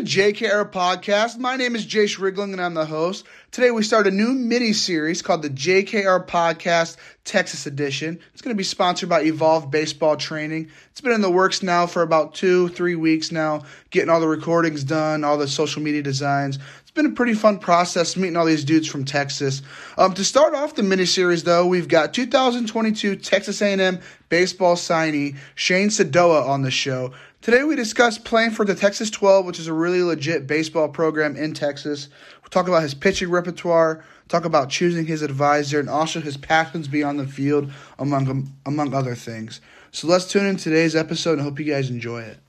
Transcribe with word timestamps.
The 0.00 0.06
JKR 0.06 0.72
podcast. 0.72 1.36
My 1.36 1.56
name 1.56 1.76
is 1.76 1.84
Jayce 1.84 2.18
Riegling 2.18 2.54
and 2.54 2.62
I'm 2.62 2.72
the 2.72 2.86
host. 2.86 3.26
Today 3.50 3.70
we 3.70 3.82
start 3.82 4.06
a 4.06 4.10
new 4.10 4.32
mini 4.32 4.72
series 4.72 5.20
called 5.20 5.42
the 5.42 5.50
JKR 5.50 6.26
Podcast 6.26 6.96
Texas 7.24 7.66
Edition. 7.66 8.18
It's 8.32 8.40
going 8.40 8.56
to 8.56 8.58
be 8.58 8.64
sponsored 8.64 9.10
by 9.10 9.20
Evolve 9.24 9.70
Baseball 9.70 10.16
Training. 10.16 10.70
It's 10.90 11.02
been 11.02 11.12
in 11.12 11.20
the 11.20 11.30
works 11.30 11.62
now 11.62 11.86
for 11.86 12.00
about 12.00 12.32
two, 12.32 12.68
three 12.68 12.94
weeks 12.94 13.30
now, 13.30 13.64
getting 13.90 14.08
all 14.08 14.20
the 14.20 14.26
recordings 14.26 14.84
done, 14.84 15.22
all 15.22 15.36
the 15.36 15.46
social 15.46 15.82
media 15.82 16.02
designs. 16.02 16.58
It's 16.80 16.90
been 16.90 17.04
a 17.04 17.14
pretty 17.14 17.34
fun 17.34 17.58
process 17.58 18.16
meeting 18.16 18.38
all 18.38 18.46
these 18.46 18.64
dudes 18.64 18.88
from 18.88 19.04
Texas. 19.04 19.60
Um, 19.98 20.14
to 20.14 20.24
start 20.24 20.54
off 20.54 20.76
the 20.76 20.82
mini 20.82 21.04
series, 21.04 21.44
though, 21.44 21.66
we've 21.66 21.88
got 21.88 22.14
2022 22.14 23.16
Texas 23.16 23.60
A&M 23.60 24.00
baseball 24.30 24.76
signee 24.76 25.36
Shane 25.54 25.90
Sdao 25.90 26.48
on 26.48 26.62
the 26.62 26.70
show. 26.70 27.12
Today 27.42 27.64
we 27.64 27.74
discuss 27.74 28.18
playing 28.18 28.50
for 28.50 28.66
the 28.66 28.74
Texas 28.74 29.08
12, 29.08 29.46
which 29.46 29.58
is 29.58 29.66
a 29.66 29.72
really 29.72 30.02
legit 30.02 30.46
baseball 30.46 30.90
program 30.90 31.36
in 31.36 31.54
Texas. 31.54 32.10
We'll 32.42 32.50
talk 32.50 32.68
about 32.68 32.82
his 32.82 32.92
pitching 32.92 33.30
repertoire, 33.30 34.04
talk 34.28 34.44
about 34.44 34.68
choosing 34.68 35.06
his 35.06 35.22
advisor, 35.22 35.80
and 35.80 35.88
also 35.88 36.20
his 36.20 36.36
passions 36.36 36.86
beyond 36.86 37.18
the 37.18 37.26
field, 37.26 37.72
among 37.98 38.52
among 38.66 38.92
other 38.92 39.14
things. 39.14 39.62
So 39.90 40.06
let's 40.06 40.30
tune 40.30 40.44
in 40.44 40.58
today's 40.58 40.94
episode 40.94 41.38
and 41.38 41.40
hope 41.40 41.58
you 41.58 41.64
guys 41.64 41.88
enjoy 41.88 42.20
it. 42.20 42.40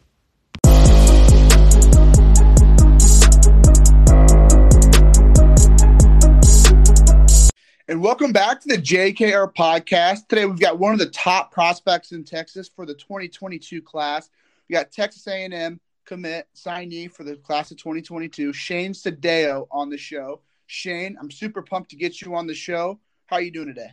And 7.88 8.02
welcome 8.02 8.34
back 8.34 8.60
to 8.60 8.68
the 8.68 8.78
JKR 8.78 9.54
podcast. 9.56 10.28
Today 10.28 10.46
we've 10.46 10.60
got 10.60 10.80
one 10.80 10.92
of 10.92 11.00
the 11.00 11.10
top 11.10 11.54
prospects 11.54 12.12
in 12.12 12.26
Texas 12.26 12.68
for 12.68 12.86
the 12.86 12.94
2022 12.94 13.82
class. 13.82 14.30
We 14.72 14.78
got 14.78 14.90
Texas 14.90 15.28
A&M 15.28 15.82
commit 16.06 16.48
signee 16.56 17.12
for 17.12 17.26
the 17.26 17.36
class 17.36 17.72
of 17.72 17.78
2022, 17.78 18.54
Shane 18.54 18.94
Sdao 18.94 19.68
on 19.70 19.90
the 19.90 19.98
show. 19.98 20.40
Shane, 20.66 21.18
I'm 21.20 21.30
super 21.30 21.62
pumped 21.62 21.90
to 21.90 21.98
get 21.98 22.22
you 22.22 22.36
on 22.36 22.48
the 22.48 22.56
show. 22.56 22.98
How 23.26 23.36
are 23.36 23.42
you 23.42 23.52
doing 23.52 23.68
today? 23.68 23.90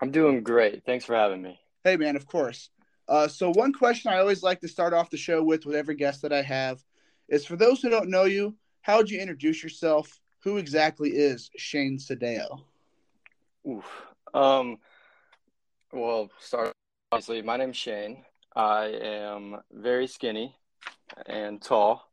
I'm 0.00 0.10
doing 0.10 0.42
great. 0.42 0.84
Thanks 0.84 1.04
for 1.04 1.14
having 1.14 1.40
me. 1.40 1.60
Hey, 1.84 1.96
man, 1.96 2.16
of 2.16 2.26
course. 2.26 2.70
Uh, 3.06 3.28
so 3.28 3.52
one 3.52 3.72
question 3.72 4.10
I 4.10 4.18
always 4.18 4.42
like 4.42 4.58
to 4.62 4.66
start 4.66 4.92
off 4.92 5.08
the 5.08 5.16
show 5.16 5.40
with 5.40 5.64
with 5.64 5.76
every 5.76 5.94
guest 5.94 6.22
that 6.22 6.32
I 6.32 6.42
have 6.42 6.82
is 7.28 7.46
for 7.46 7.54
those 7.54 7.80
who 7.80 7.88
don't 7.88 8.10
know 8.10 8.24
you, 8.24 8.56
how 8.82 8.96
would 8.96 9.10
you 9.10 9.20
introduce 9.20 9.62
yourself? 9.62 10.18
Who 10.42 10.56
exactly 10.56 11.10
is 11.10 11.48
Shane 11.56 11.96
Sdao? 11.96 12.62
Oof. 13.68 13.84
Um, 14.34 14.78
well, 15.92 16.28
start 16.40 16.72
obviously. 17.12 17.40
My 17.40 17.56
name's 17.56 17.76
Shane. 17.76 18.24
I 18.58 18.86
am 18.86 19.60
very 19.72 20.08
skinny 20.08 20.56
and 21.26 21.62
tall. 21.62 22.10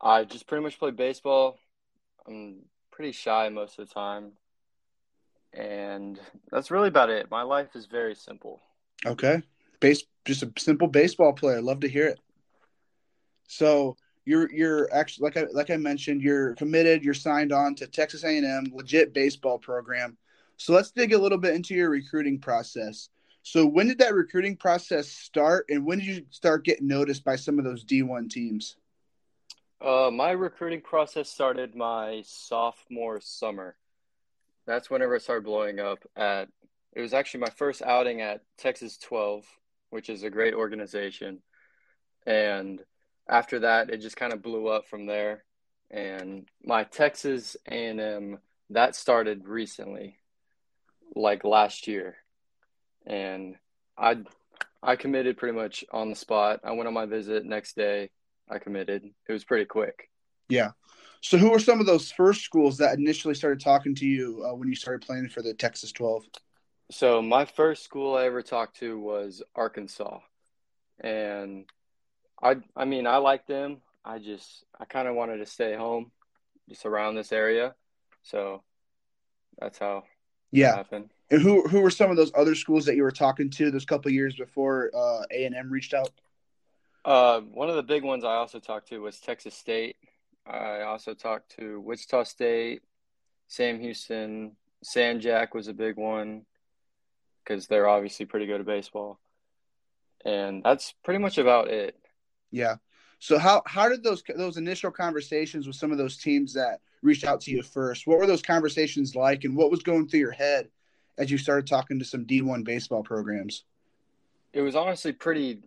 I 0.00 0.22
just 0.22 0.46
pretty 0.46 0.62
much 0.62 0.78
play 0.78 0.92
baseball. 0.92 1.58
I'm 2.28 2.60
pretty 2.92 3.10
shy 3.10 3.48
most 3.48 3.76
of 3.76 3.88
the 3.88 3.92
time. 3.92 4.34
And 5.52 6.20
that's 6.48 6.70
really 6.70 6.86
about 6.88 7.10
it. 7.10 7.28
My 7.28 7.42
life 7.42 7.74
is 7.74 7.86
very 7.86 8.14
simple. 8.14 8.62
Okay. 9.04 9.42
Base 9.80 10.04
just 10.24 10.44
a 10.44 10.52
simple 10.58 10.86
baseball 10.86 11.32
player. 11.32 11.60
Love 11.60 11.80
to 11.80 11.88
hear 11.88 12.06
it. 12.06 12.20
So 13.48 13.96
you're 14.24 14.50
you're 14.52 14.88
actually 14.94 15.24
like 15.24 15.36
I 15.36 15.46
like 15.52 15.70
I 15.70 15.76
mentioned, 15.76 16.22
you're 16.22 16.54
committed, 16.54 17.02
you're 17.02 17.14
signed 17.14 17.52
on 17.52 17.74
to 17.76 17.88
Texas 17.88 18.22
A&M 18.22 18.70
legit 18.72 19.12
baseball 19.12 19.58
program. 19.58 20.16
So 20.56 20.72
let's 20.72 20.92
dig 20.92 21.12
a 21.12 21.18
little 21.18 21.38
bit 21.38 21.54
into 21.54 21.74
your 21.74 21.90
recruiting 21.90 22.38
process. 22.38 23.08
So 23.44 23.66
when 23.66 23.88
did 23.88 23.98
that 23.98 24.14
recruiting 24.14 24.56
process 24.56 25.06
start, 25.06 25.66
and 25.68 25.84
when 25.84 25.98
did 25.98 26.06
you 26.06 26.24
start 26.30 26.64
getting 26.64 26.88
noticed 26.88 27.24
by 27.24 27.36
some 27.36 27.58
of 27.58 27.64
those 27.66 27.84
D1 27.84 28.30
teams? 28.30 28.76
Uh, 29.82 30.10
my 30.10 30.30
recruiting 30.30 30.80
process 30.80 31.28
started 31.28 31.76
my 31.76 32.22
sophomore 32.24 33.20
summer. 33.20 33.76
That's 34.66 34.88
whenever 34.88 35.14
it 35.14 35.22
started 35.22 35.44
blowing 35.44 35.78
up. 35.78 35.98
At 36.16 36.48
it 36.94 37.02
was 37.02 37.12
actually 37.12 37.40
my 37.40 37.50
first 37.50 37.82
outing 37.82 38.22
at 38.22 38.40
Texas 38.56 38.96
12, 38.96 39.44
which 39.90 40.08
is 40.08 40.22
a 40.22 40.30
great 40.30 40.54
organization, 40.54 41.40
and 42.26 42.80
after 43.28 43.58
that, 43.58 43.90
it 43.90 43.98
just 43.98 44.16
kind 44.16 44.32
of 44.32 44.40
blew 44.40 44.68
up 44.68 44.86
from 44.86 45.04
there. 45.04 45.44
And 45.90 46.48
my 46.64 46.84
Texas 46.84 47.58
A&M 47.68 48.38
that 48.70 48.96
started 48.96 49.46
recently, 49.46 50.16
like 51.14 51.44
last 51.44 51.86
year 51.86 52.16
and 53.06 53.56
I 53.96 54.18
I 54.82 54.96
committed 54.96 55.38
pretty 55.38 55.56
much 55.56 55.84
on 55.92 56.10
the 56.10 56.16
spot. 56.16 56.60
I 56.62 56.72
went 56.72 56.86
on 56.86 56.94
my 56.94 57.06
visit 57.06 57.44
next 57.44 57.74
day. 57.74 58.10
I 58.50 58.58
committed. 58.58 59.04
It 59.26 59.32
was 59.32 59.44
pretty 59.44 59.64
quick. 59.64 60.10
Yeah. 60.48 60.72
So, 61.22 61.38
who 61.38 61.50
were 61.50 61.58
some 61.58 61.80
of 61.80 61.86
those 61.86 62.12
first 62.12 62.42
schools 62.42 62.76
that 62.78 62.98
initially 62.98 63.34
started 63.34 63.60
talking 63.60 63.94
to 63.94 64.06
you 64.06 64.44
uh, 64.46 64.54
when 64.54 64.68
you 64.68 64.74
started 64.74 65.06
playing 65.06 65.28
for 65.28 65.40
the 65.40 65.54
Texas 65.54 65.90
12? 65.92 66.24
So, 66.90 67.22
my 67.22 67.46
first 67.46 67.82
school 67.82 68.14
I 68.14 68.26
ever 68.26 68.42
talked 68.42 68.76
to 68.80 68.98
was 68.98 69.42
Arkansas, 69.54 70.18
and 71.00 71.64
I 72.42 72.56
I 72.76 72.84
mean 72.84 73.06
I 73.06 73.16
liked 73.16 73.48
them. 73.48 73.78
I 74.04 74.18
just 74.18 74.64
I 74.78 74.84
kind 74.84 75.08
of 75.08 75.14
wanted 75.14 75.38
to 75.38 75.46
stay 75.46 75.74
home, 75.74 76.12
just 76.68 76.84
around 76.84 77.14
this 77.14 77.32
area. 77.32 77.74
So, 78.22 78.62
that's 79.58 79.78
how. 79.78 80.04
Yeah. 80.54 80.76
Happened. 80.76 81.10
And 81.30 81.42
who 81.42 81.66
who 81.66 81.80
were 81.80 81.90
some 81.90 82.10
of 82.10 82.16
those 82.16 82.30
other 82.34 82.54
schools 82.54 82.84
that 82.86 82.96
you 82.96 83.02
were 83.02 83.10
talking 83.10 83.50
to 83.50 83.70
those 83.70 83.84
couple 83.84 84.10
years 84.10 84.36
before 84.36 84.90
uh, 84.94 85.22
A 85.30 85.46
and 85.46 85.54
M 85.54 85.70
reached 85.70 85.94
out? 85.94 86.10
Uh, 87.04 87.40
one 87.40 87.68
of 87.68 87.76
the 87.76 87.82
big 87.82 88.04
ones 88.04 88.24
I 88.24 88.34
also 88.34 88.60
talked 88.60 88.88
to 88.88 88.98
was 88.98 89.18
Texas 89.18 89.54
State. 89.54 89.96
I 90.46 90.82
also 90.82 91.14
talked 91.14 91.56
to 91.56 91.80
Wichita 91.80 92.24
State, 92.24 92.82
Sam 93.48 93.80
Houston, 93.80 94.52
San 94.82 95.20
Jac 95.20 95.54
was 95.54 95.68
a 95.68 95.74
big 95.74 95.96
one 95.96 96.44
because 97.42 97.66
they're 97.66 97.88
obviously 97.88 98.26
pretty 98.26 98.46
good 98.46 98.60
at 98.60 98.66
baseball, 98.66 99.18
and 100.24 100.62
that's 100.62 100.92
pretty 101.02 101.18
much 101.18 101.38
about 101.38 101.68
it. 101.68 101.96
Yeah. 102.50 102.76
So 103.24 103.38
how 103.38 103.62
how 103.64 103.88
did 103.88 104.04
those 104.04 104.22
those 104.36 104.58
initial 104.58 104.90
conversations 104.90 105.66
with 105.66 105.76
some 105.76 105.90
of 105.90 105.96
those 105.96 106.18
teams 106.18 106.52
that 106.52 106.80
reached 107.00 107.24
out 107.24 107.40
to 107.40 107.50
you 107.50 107.62
first? 107.62 108.06
What 108.06 108.18
were 108.18 108.26
those 108.26 108.42
conversations 108.42 109.16
like, 109.16 109.44
and 109.44 109.56
what 109.56 109.70
was 109.70 109.82
going 109.82 110.08
through 110.08 110.20
your 110.20 110.30
head 110.30 110.68
as 111.16 111.30
you 111.30 111.38
started 111.38 111.66
talking 111.66 111.98
to 111.98 112.04
some 112.04 112.26
D1 112.26 112.64
baseball 112.64 113.02
programs? 113.02 113.64
It 114.52 114.60
was 114.60 114.76
honestly 114.76 115.12
pretty 115.12 115.62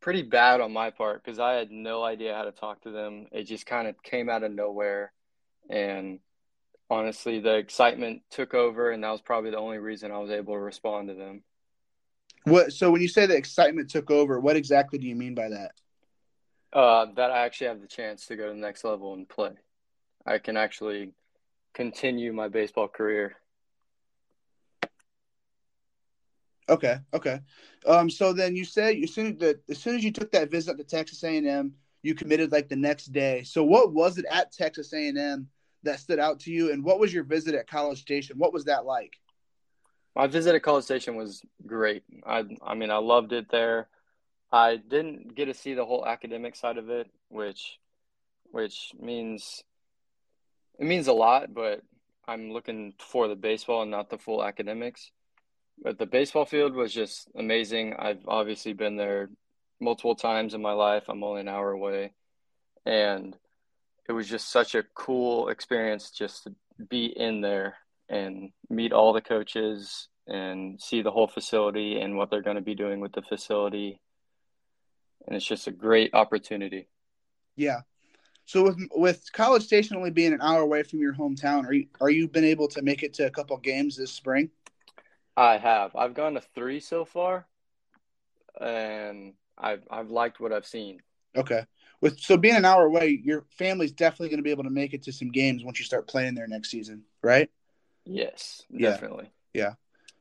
pretty 0.00 0.20
bad 0.20 0.60
on 0.60 0.70
my 0.70 0.90
part 0.90 1.24
because 1.24 1.38
I 1.38 1.54
had 1.54 1.70
no 1.70 2.04
idea 2.04 2.34
how 2.34 2.42
to 2.42 2.52
talk 2.52 2.82
to 2.82 2.90
them. 2.90 3.28
It 3.32 3.44
just 3.44 3.64
kind 3.64 3.88
of 3.88 4.02
came 4.02 4.28
out 4.28 4.42
of 4.42 4.52
nowhere 4.52 5.14
and 5.70 6.18
honestly 6.90 7.40
the 7.40 7.56
excitement 7.56 8.20
took 8.30 8.52
over 8.52 8.90
and 8.90 9.02
that 9.02 9.12
was 9.12 9.22
probably 9.22 9.50
the 9.50 9.56
only 9.56 9.78
reason 9.78 10.12
I 10.12 10.18
was 10.18 10.30
able 10.30 10.52
to 10.52 10.60
respond 10.60 11.08
to 11.08 11.14
them. 11.14 11.42
What 12.44 12.74
so 12.74 12.90
when 12.90 13.00
you 13.00 13.08
say 13.08 13.24
the 13.24 13.34
excitement 13.34 13.88
took 13.88 14.10
over, 14.10 14.38
what 14.38 14.56
exactly 14.56 14.98
do 14.98 15.06
you 15.06 15.16
mean 15.16 15.34
by 15.34 15.48
that? 15.48 15.72
Uh, 16.76 17.06
that 17.16 17.30
I 17.30 17.46
actually 17.46 17.68
have 17.68 17.80
the 17.80 17.86
chance 17.86 18.26
to 18.26 18.36
go 18.36 18.48
to 18.48 18.52
the 18.52 18.58
next 18.58 18.84
level 18.84 19.14
and 19.14 19.26
play. 19.26 19.52
I 20.26 20.38
can 20.38 20.56
actually 20.58 21.12
continue 21.72 22.32
my 22.32 22.48
baseball 22.48 22.88
career 22.88 23.36
Okay, 26.68 26.98
okay. 27.14 27.40
Um, 27.86 28.10
so 28.10 28.32
then 28.32 28.56
you 28.56 28.64
said 28.64 28.96
as 28.96 29.14
soon 29.14 29.38
that 29.38 29.60
as 29.70 29.78
soon 29.78 29.94
as 29.94 30.02
you 30.02 30.10
took 30.10 30.32
that 30.32 30.50
visit 30.50 30.76
to 30.76 30.84
Texas 30.84 31.22
A 31.22 31.36
and 31.36 31.46
M, 31.46 31.74
you 32.02 32.14
committed 32.14 32.50
like 32.50 32.68
the 32.68 32.76
next 32.76 33.06
day. 33.12 33.44
So 33.44 33.62
what 33.62 33.92
was 33.92 34.18
it 34.18 34.24
at 34.30 34.52
Texas 34.52 34.92
A 34.92 35.08
and 35.08 35.18
M 35.18 35.48
that 35.84 36.00
stood 36.00 36.18
out 36.18 36.40
to 36.40 36.50
you, 36.50 36.72
and 36.72 36.82
what 36.82 36.98
was 36.98 37.14
your 37.14 37.22
visit 37.22 37.54
at 37.54 37.68
College 37.68 38.00
Station? 38.00 38.38
What 38.38 38.52
was 38.52 38.64
that 38.64 38.84
like? 38.84 39.14
My 40.16 40.26
visit 40.26 40.54
at 40.54 40.62
College 40.62 40.84
Station 40.84 41.14
was 41.14 41.40
great. 41.66 42.02
I 42.26 42.44
I 42.62 42.74
mean 42.74 42.90
I 42.90 42.98
loved 42.98 43.32
it 43.32 43.48
there. 43.48 43.88
I 44.52 44.76
didn't 44.76 45.34
get 45.34 45.46
to 45.46 45.54
see 45.54 45.74
the 45.74 45.84
whole 45.86 46.06
academic 46.06 46.56
side 46.56 46.78
of 46.78 46.90
it, 46.90 47.08
which 47.28 47.78
which 48.50 48.92
means 48.98 49.62
it 50.78 50.86
means 50.86 51.08
a 51.08 51.12
lot, 51.12 51.52
but 51.54 51.82
I'm 52.28 52.52
looking 52.52 52.94
for 52.98 53.28
the 53.28 53.36
baseball 53.36 53.82
and 53.82 53.90
not 53.90 54.10
the 54.10 54.18
full 54.18 54.44
academics. 54.44 55.10
But 55.82 55.98
the 55.98 56.06
baseball 56.06 56.44
field 56.46 56.74
was 56.74 56.92
just 56.92 57.28
amazing. 57.36 57.94
I've 57.98 58.26
obviously 58.28 58.72
been 58.72 58.96
there 58.96 59.30
multiple 59.80 60.14
times 60.14 60.54
in 60.54 60.62
my 60.62 60.72
life. 60.72 61.04
I'm 61.08 61.24
only 61.24 61.42
an 61.42 61.48
hour 61.48 61.70
away. 61.72 62.12
and 62.86 63.36
it 64.08 64.12
was 64.12 64.28
just 64.28 64.50
such 64.50 64.74
a 64.74 64.84
cool 64.94 65.48
experience 65.48 66.10
just 66.10 66.44
to 66.44 66.54
be 66.88 67.06
in 67.06 67.40
there 67.40 67.76
and 68.08 68.50
meet 68.70 68.92
all 68.92 69.12
the 69.12 69.20
coaches 69.20 70.08
and 70.28 70.80
see 70.80 71.02
the 71.02 71.10
whole 71.10 71.26
facility 71.26 72.00
and 72.00 72.16
what 72.16 72.30
they're 72.30 72.42
going 72.42 72.56
to 72.56 72.62
be 72.62 72.74
doing 72.74 73.00
with 73.00 73.12
the 73.12 73.22
facility. 73.22 74.00
And 75.26 75.34
it's 75.36 75.46
just 75.46 75.66
a 75.66 75.72
great 75.72 76.14
opportunity. 76.14 76.88
Yeah. 77.56 77.80
So 78.44 78.62
with 78.62 78.78
with 78.94 79.32
College 79.32 79.64
Station 79.64 79.96
only 79.96 80.10
being 80.10 80.32
an 80.32 80.40
hour 80.40 80.60
away 80.60 80.84
from 80.84 81.00
your 81.00 81.14
hometown, 81.14 81.66
are 81.66 81.72
you 81.72 81.86
are 82.00 82.10
you 82.10 82.28
been 82.28 82.44
able 82.44 82.68
to 82.68 82.82
make 82.82 83.02
it 83.02 83.14
to 83.14 83.26
a 83.26 83.30
couple 83.30 83.56
games 83.58 83.96
this 83.96 84.12
spring? 84.12 84.50
I 85.36 85.58
have. 85.58 85.96
I've 85.96 86.14
gone 86.14 86.34
to 86.34 86.40
three 86.40 86.80
so 86.80 87.04
far, 87.04 87.46
and 88.60 89.34
I've 89.58 89.82
I've 89.90 90.10
liked 90.10 90.38
what 90.40 90.52
I've 90.52 90.66
seen. 90.66 91.02
Okay. 91.36 91.64
With 92.00 92.20
so 92.20 92.36
being 92.36 92.56
an 92.56 92.64
hour 92.64 92.84
away, 92.84 93.20
your 93.24 93.46
family's 93.58 93.92
definitely 93.92 94.28
going 94.28 94.38
to 94.38 94.44
be 94.44 94.50
able 94.50 94.64
to 94.64 94.70
make 94.70 94.94
it 94.94 95.02
to 95.04 95.12
some 95.12 95.30
games 95.30 95.64
once 95.64 95.78
you 95.78 95.84
start 95.84 96.06
playing 96.06 96.34
there 96.34 96.46
next 96.46 96.70
season, 96.70 97.02
right? 97.22 97.50
Yes, 98.04 98.62
Yeah. 98.70 98.90
definitely. 98.92 99.30
Yeah. 99.54 99.72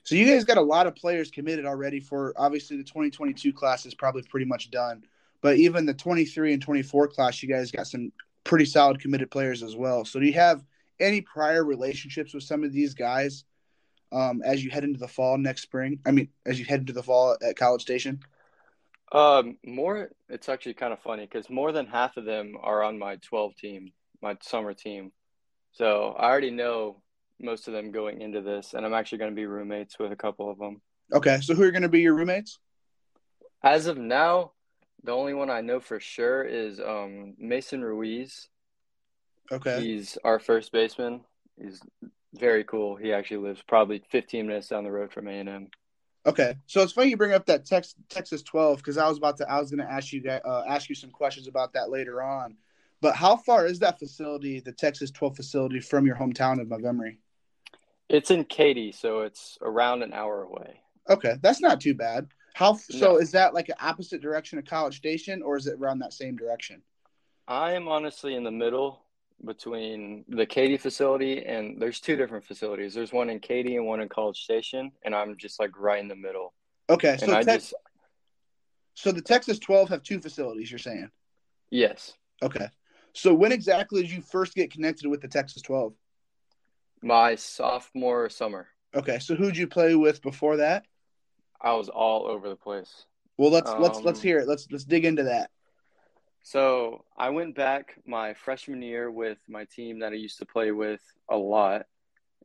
So 0.06 0.14
you 0.14 0.28
guys 0.28 0.44
got 0.44 0.58
a 0.58 0.62
lot 0.62 0.86
of 0.86 0.96
players 0.96 1.32
committed 1.32 1.66
already 1.66 2.00
for 2.00 2.32
obviously 2.38 2.78
the 2.78 2.84
2022 2.84 3.52
class 3.52 3.88
is 3.88 3.96
probably 3.96 4.22
pretty 4.22 4.46
much 4.46 4.70
done. 4.70 5.04
But 5.42 5.58
even 5.58 5.88
the 5.88 5.96
23 5.96 6.54
and 6.54 6.62
24 6.62 7.08
class, 7.08 7.42
you 7.42 7.50
guys 7.50 7.72
got 7.72 7.88
some 7.88 8.12
pretty 8.44 8.66
solid 8.66 9.02
committed 9.02 9.32
players 9.32 9.64
as 9.64 9.76
well. 9.76 10.06
So 10.06 10.20
do 10.20 10.28
you 10.28 10.34
have 10.34 10.64
any 11.00 11.22
prior 11.22 11.64
relationships 11.64 12.36
with 12.36 12.44
some 12.44 12.64
of 12.64 12.72
these 12.72 12.94
guys 12.94 13.46
um, 14.12 14.44
as 14.46 14.64
you 14.64 14.70
head 14.70 14.84
into 14.84 15.00
the 15.00 15.08
fall 15.08 15.40
next 15.40 15.64
spring? 15.64 16.00
I 16.06 16.12
mean, 16.12 16.30
as 16.46 16.60
you 16.60 16.66
head 16.66 16.82
into 16.82 16.94
the 16.94 17.04
fall 17.04 17.36
at 17.44 17.58
College 17.58 17.82
Station? 17.82 18.20
Um, 19.12 19.58
more. 19.66 20.12
It's 20.30 20.50
actually 20.50 20.76
kind 20.76 20.94
of 20.94 21.00
funny 21.00 21.26
because 21.26 21.50
more 21.50 21.72
than 21.72 21.88
half 21.88 22.16
of 22.18 22.26
them 22.26 22.54
are 22.62 22.84
on 22.84 23.00
my 23.00 23.16
12 23.18 23.56
team, 23.56 23.92
my 24.22 24.38
summer 24.44 24.76
team. 24.76 25.12
So 25.72 26.16
I 26.18 26.26
already 26.26 26.52
know 26.52 27.02
most 27.40 27.68
of 27.68 27.74
them 27.74 27.92
going 27.92 28.22
into 28.22 28.42
this, 28.42 28.74
and 28.74 28.86
I'm 28.86 28.94
actually 28.94 29.20
going 29.20 29.32
to 29.32 29.36
be 29.36 29.46
roommates 29.46 30.00
with 30.00 30.12
a 30.12 30.16
couple 30.16 30.50
of 30.50 30.58
them. 30.58 30.82
Okay. 31.14 31.40
So 31.42 31.54
who 31.54 31.64
are 31.64 31.72
going 31.72 31.84
to 31.84 31.90
be 31.90 32.02
your 32.02 32.16
roommates? 32.16 32.60
As 33.64 33.88
of 33.88 33.98
now, 33.98 34.52
the 35.04 35.12
only 35.12 35.34
one 35.34 35.50
I 35.50 35.62
know 35.62 35.80
for 35.80 36.00
sure 36.00 36.44
is 36.44 36.80
um, 36.80 37.36
Mason 37.38 37.84
Ruiz. 37.84 38.48
Okay. 39.52 39.82
He's 39.82 40.18
our 40.24 40.40
first 40.40 40.72
baseman. 40.72 41.22
He's 41.62 41.82
very 42.34 42.64
cool. 42.64 42.96
He 42.96 43.14
actually 43.14 43.38
lives 43.38 43.62
probably 43.68 44.04
15 44.10 44.48
minutes 44.48 44.70
down 44.70 44.84
the 44.84 44.92
road 44.92 45.12
from 45.12 45.28
A&M. 45.28 45.70
Okay, 46.28 46.56
so 46.66 46.82
it's 46.82 46.92
funny 46.92 47.12
you 47.12 47.18
bring 47.18 47.34
up 47.34 47.46
that 47.46 47.66
Tex- 47.66 47.94
Texas 48.10 48.42
12 48.42 48.78
because 48.78 48.98
I 48.98 49.08
was 49.08 49.20
about 49.20 49.38
to 49.38 49.52
I 49.52 49.60
was 49.60 49.70
going 49.70 49.86
to 49.86 49.92
ask 49.92 50.12
you 50.12 50.22
guys, 50.22 50.42
uh, 50.44 50.64
ask 50.68 50.90
you 50.90 50.96
some 50.96 51.12
questions 51.12 51.48
about 51.48 51.74
that 51.74 51.92
later 51.92 52.22
on. 52.24 52.58
But 53.00 53.16
how 53.16 53.38
far 53.38 53.68
is 53.68 53.80
that 53.80 54.00
facility, 54.00 54.60
the 54.60 54.72
Texas 54.72 55.12
12 55.12 55.36
facility, 55.36 55.80
from 55.80 56.08
your 56.08 56.16
hometown 56.16 56.60
of 56.60 56.68
Montgomery? 56.68 57.20
It's 58.10 58.32
in 58.32 58.46
Katy, 58.46 58.92
so 58.92 59.22
it's 59.22 59.58
around 59.62 60.04
an 60.04 60.14
hour 60.14 60.44
away. 60.44 60.82
Okay, 61.10 61.36
that's 61.42 61.62
not 61.62 61.82
too 61.82 61.94
bad. 61.94 62.28
How 62.54 62.76
so? 62.76 63.14
No. 63.14 63.18
Is 63.18 63.32
that 63.32 63.54
like 63.54 63.70
an 63.70 63.76
opposite 63.82 64.22
direction 64.22 64.58
of 64.60 64.66
College 64.66 64.98
Station, 64.98 65.42
or 65.42 65.58
is 65.58 65.68
it 65.68 65.76
around 65.80 66.00
that 66.00 66.14
same 66.14 66.36
direction? 66.36 66.82
I 67.48 67.74
am 67.74 67.88
honestly 67.88 68.36
in 68.36 68.44
the 68.44 68.52
middle 68.52 69.02
between 69.44 70.24
the 70.30 70.46
Katy 70.46 70.78
facility 70.78 71.46
and 71.46 71.80
there's 71.82 72.00
two 72.00 72.16
different 72.16 72.46
facilities. 72.46 72.94
There's 72.94 73.12
one 73.12 73.30
in 73.30 73.40
Katy 73.40 73.76
and 73.76 73.86
one 73.86 74.00
in 74.00 74.08
College 74.08 74.42
Station, 74.44 74.92
and 75.04 75.14
I'm 75.14 75.36
just 75.38 75.60
like 75.60 75.78
right 75.78 76.00
in 76.00 76.08
the 76.08 76.16
middle. 76.16 76.54
Okay, 76.90 77.18
so 77.18 77.28
Tex- 77.28 77.46
just 77.46 77.74
so 78.96 79.12
the 79.12 79.22
Texas 79.22 79.60
12 79.60 79.90
have 79.90 80.04
two 80.04 80.22
facilities. 80.22 80.72
You're 80.72 80.80
saying? 80.80 81.10
yes, 81.70 82.14
Okay, 82.42 82.68
so 83.14 83.34
when 83.34 83.52
exactly 83.52 84.02
did 84.02 84.12
you 84.12 84.22
first 84.22 84.56
get 84.56 84.72
connected 84.72 85.08
with 85.08 85.22
the 85.22 85.28
Texas 85.28 85.62
12? 85.62 85.94
My 87.06 87.36
sophomore 87.36 88.30
summer, 88.30 88.68
Okay, 88.96 89.20
so 89.20 89.36
who'd 89.36 89.58
you 89.58 89.68
play 89.68 89.96
with 89.96 90.22
before 90.22 90.58
that? 90.58 90.88
I 91.62 91.74
was 91.74 91.90
all 91.90 92.28
over 92.28 92.48
the 92.50 92.56
place. 92.56 93.06
Well, 93.38 93.52
let's 93.52 93.78
let's 93.78 94.04
let's 94.04 94.20
Um, 94.20 94.24
hear 94.24 94.40
it. 94.40 94.48
Let's 94.48 94.68
let's 94.72 94.86
dig 94.86 95.06
into 95.06 95.24
that. 95.24 95.52
So 96.44 97.06
I 97.18 97.30
went 97.32 97.56
back 97.56 97.98
my 98.06 98.34
freshman 98.36 98.82
year 98.82 99.10
with 99.12 99.40
my 99.50 99.66
team 99.66 100.00
that 100.00 100.14
I 100.14 100.16
used 100.16 100.40
to 100.40 100.46
play 100.46 100.72
with 100.72 101.02
a 101.30 101.38
lot. 101.38 101.88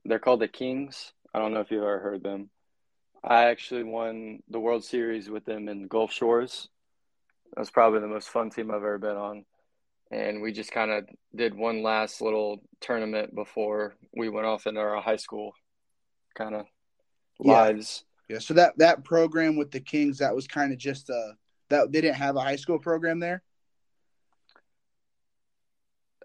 They're 0.04 0.18
called 0.18 0.40
the 0.40 0.48
Kings. 0.48 1.12
I 1.34 1.38
don't 1.38 1.52
know 1.54 1.60
if 1.60 1.70
you've 1.70 1.82
ever 1.82 2.00
heard 2.00 2.22
them. 2.22 2.50
I 3.22 3.44
actually 3.44 3.84
won 3.84 4.42
the 4.48 4.60
World 4.60 4.84
Series 4.84 5.28
with 5.30 5.44
them 5.44 5.68
in 5.68 5.88
Gulf 5.88 6.12
Shores. 6.12 6.68
That's 7.56 7.70
probably 7.70 8.00
the 8.00 8.08
most 8.08 8.28
fun 8.30 8.50
team 8.50 8.70
I've 8.70 8.76
ever 8.78 8.98
been 8.98 9.16
on. 9.16 9.44
And 10.10 10.42
we 10.42 10.52
just 10.52 10.72
kind 10.72 10.90
of 10.90 11.08
did 11.34 11.54
one 11.54 11.82
last 11.82 12.20
little 12.20 12.62
tournament 12.80 13.34
before 13.34 13.94
we 14.12 14.28
went 14.28 14.46
off 14.46 14.66
into 14.66 14.80
our 14.80 15.00
high 15.00 15.16
school 15.16 15.54
kind 16.34 16.54
of 16.54 16.66
Yeah. 17.38 17.52
lives. 17.52 18.04
Yeah, 18.28 18.38
so 18.38 18.54
that 18.54 18.78
that 18.78 19.04
program 19.04 19.56
with 19.56 19.70
the 19.70 19.80
Kings, 19.80 20.18
that 20.18 20.34
was 20.34 20.46
kind 20.46 20.72
of 20.72 20.78
just 20.78 21.10
uh 21.10 21.32
that 21.68 21.92
they 21.92 22.00
didn't 22.00 22.16
have 22.16 22.36
a 22.36 22.40
high 22.40 22.56
school 22.56 22.78
program 22.78 23.18
there. 23.20 23.42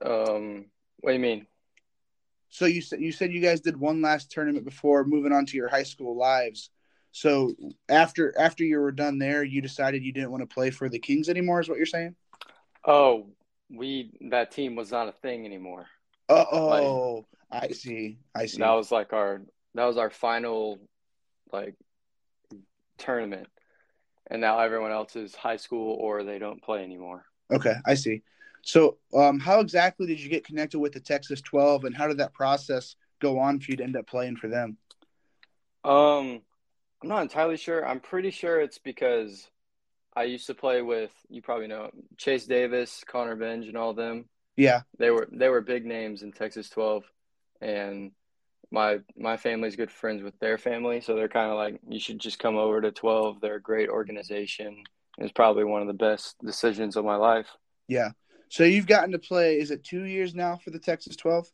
Um, 0.02 0.66
what 1.00 1.12
do 1.12 1.14
you 1.14 1.20
mean? 1.20 1.48
So 2.50 2.66
you 2.66 2.82
said 2.82 3.02
you 3.02 3.12
said 3.12 3.32
you 3.32 3.42
guys 3.42 3.62
did 3.62 3.78
one 3.78 4.02
last 4.02 4.32
tournament 4.32 4.66
before 4.66 5.04
moving 5.04 5.32
on 5.32 5.46
to 5.48 5.58
your 5.58 5.68
high 5.68 5.84
school 5.84 6.16
lives. 6.16 6.70
So 7.12 7.54
after 7.90 8.38
after 8.38 8.64
you 8.64 8.80
were 8.80 8.92
done 8.92 9.18
there, 9.18 9.44
you 9.44 9.62
decided 9.62 10.04
you 10.04 10.12
didn't 10.12 10.32
want 10.32 10.48
to 10.48 10.54
play 10.54 10.70
for 10.70 10.90
the 10.90 11.00
Kings 11.00 11.30
anymore. 11.30 11.60
Is 11.60 11.70
what 11.70 11.78
you're 11.78 11.86
saying? 11.86 12.16
Oh, 12.86 13.30
we 13.70 14.12
that 14.30 14.52
team 14.52 14.76
was 14.76 14.92
not 14.92 15.08
a 15.08 15.12
thing 15.12 15.46
anymore. 15.46 15.88
Uh 16.30 16.46
oh, 16.52 17.26
I 17.52 17.70
see. 17.70 18.20
I 18.36 18.46
see. 18.46 18.60
That 18.60 18.72
was 18.74 18.92
like 18.92 19.14
our 19.14 19.42
that 19.76 19.86
was 19.86 19.98
our 19.98 20.10
final 20.10 20.80
like 21.52 21.76
tournament. 22.98 23.48
And 24.28 24.42
now 24.42 24.60
everyone 24.60 24.92
else 24.92 25.16
is 25.16 25.36
high 25.36 25.58
school 25.58 25.96
or 26.00 26.24
they 26.24 26.40
don't 26.40 26.62
play 26.64 26.84
anymore. 26.84 27.26
Okay, 27.52 27.76
I 27.86 27.94
see. 27.94 28.24
So, 28.64 28.98
um, 29.14 29.40
how 29.40 29.60
exactly 29.60 30.08
did 30.08 30.20
you 30.20 30.30
get 30.30 30.44
connected 30.44 30.80
with 30.80 30.94
the 30.94 31.00
Texas 31.00 31.40
12, 31.42 31.84
and 31.84 31.96
how 31.96 32.08
did 32.08 32.18
that 32.18 32.34
process 32.34 32.96
go 33.22 33.38
on 33.38 33.60
for 33.60 33.70
you 33.70 33.78
to 33.78 33.84
end 33.84 33.96
up 33.96 34.08
playing 34.08 34.38
for 34.38 34.48
them? 34.48 34.78
Um 35.84 36.42
I'm 37.04 37.10
not 37.10 37.22
entirely 37.22 37.58
sure. 37.58 37.88
I'm 37.88 38.00
pretty 38.00 38.32
sure 38.32 38.60
it's 38.60 38.80
because 38.80 39.48
I 40.16 40.24
used 40.24 40.48
to 40.48 40.54
play 40.54 40.82
with 40.82 41.12
you 41.30 41.42
probably 41.42 41.68
know 41.68 41.92
Chase 42.18 42.46
Davis, 42.46 43.04
Connor 43.08 43.36
Benj 43.36 43.68
and 43.68 43.78
all 43.78 43.90
of 43.92 43.96
them. 43.96 44.26
Yeah, 44.58 44.82
They 45.00 45.12
were 45.12 45.28
they 45.32 45.50
were 45.50 45.62
big 45.62 45.86
names 45.86 46.22
in 46.24 46.32
Texas 46.32 46.70
12 46.70 47.04
and 47.62 48.12
my 48.72 49.00
my 49.18 49.38
family's 49.38 49.76
good 49.76 49.92
friends 49.92 50.24
with 50.24 50.38
their 50.40 50.58
family, 50.58 51.02
so 51.02 51.16
they're 51.16 51.28
kind 51.28 51.52
of 51.52 51.58
like 51.58 51.80
you 51.90 52.00
should 52.00 52.20
just 52.20 52.40
come 52.40 52.56
over 52.58 52.82
to 52.82 52.92
12. 52.92 53.40
They're 53.42 53.56
a 53.56 53.62
great 53.62 53.90
organization. 53.90 54.84
It's 55.18 55.32
probably 55.32 55.64
one 55.66 55.82
of 55.82 55.88
the 55.88 55.94
best 55.94 56.36
decisions 56.44 56.96
of 56.96 57.06
my 57.06 57.16
life. 57.16 57.48
yeah. 57.88 58.12
So 58.50 58.64
you've 58.64 58.88
gotten 58.88 59.12
to 59.12 59.20
play. 59.20 59.58
Is 59.60 59.72
it 59.72 59.84
two 59.84 60.04
years 60.06 60.34
now 60.36 60.56
for 60.58 60.70
the 60.72 60.80
Texas 60.80 61.16
12? 61.16 61.48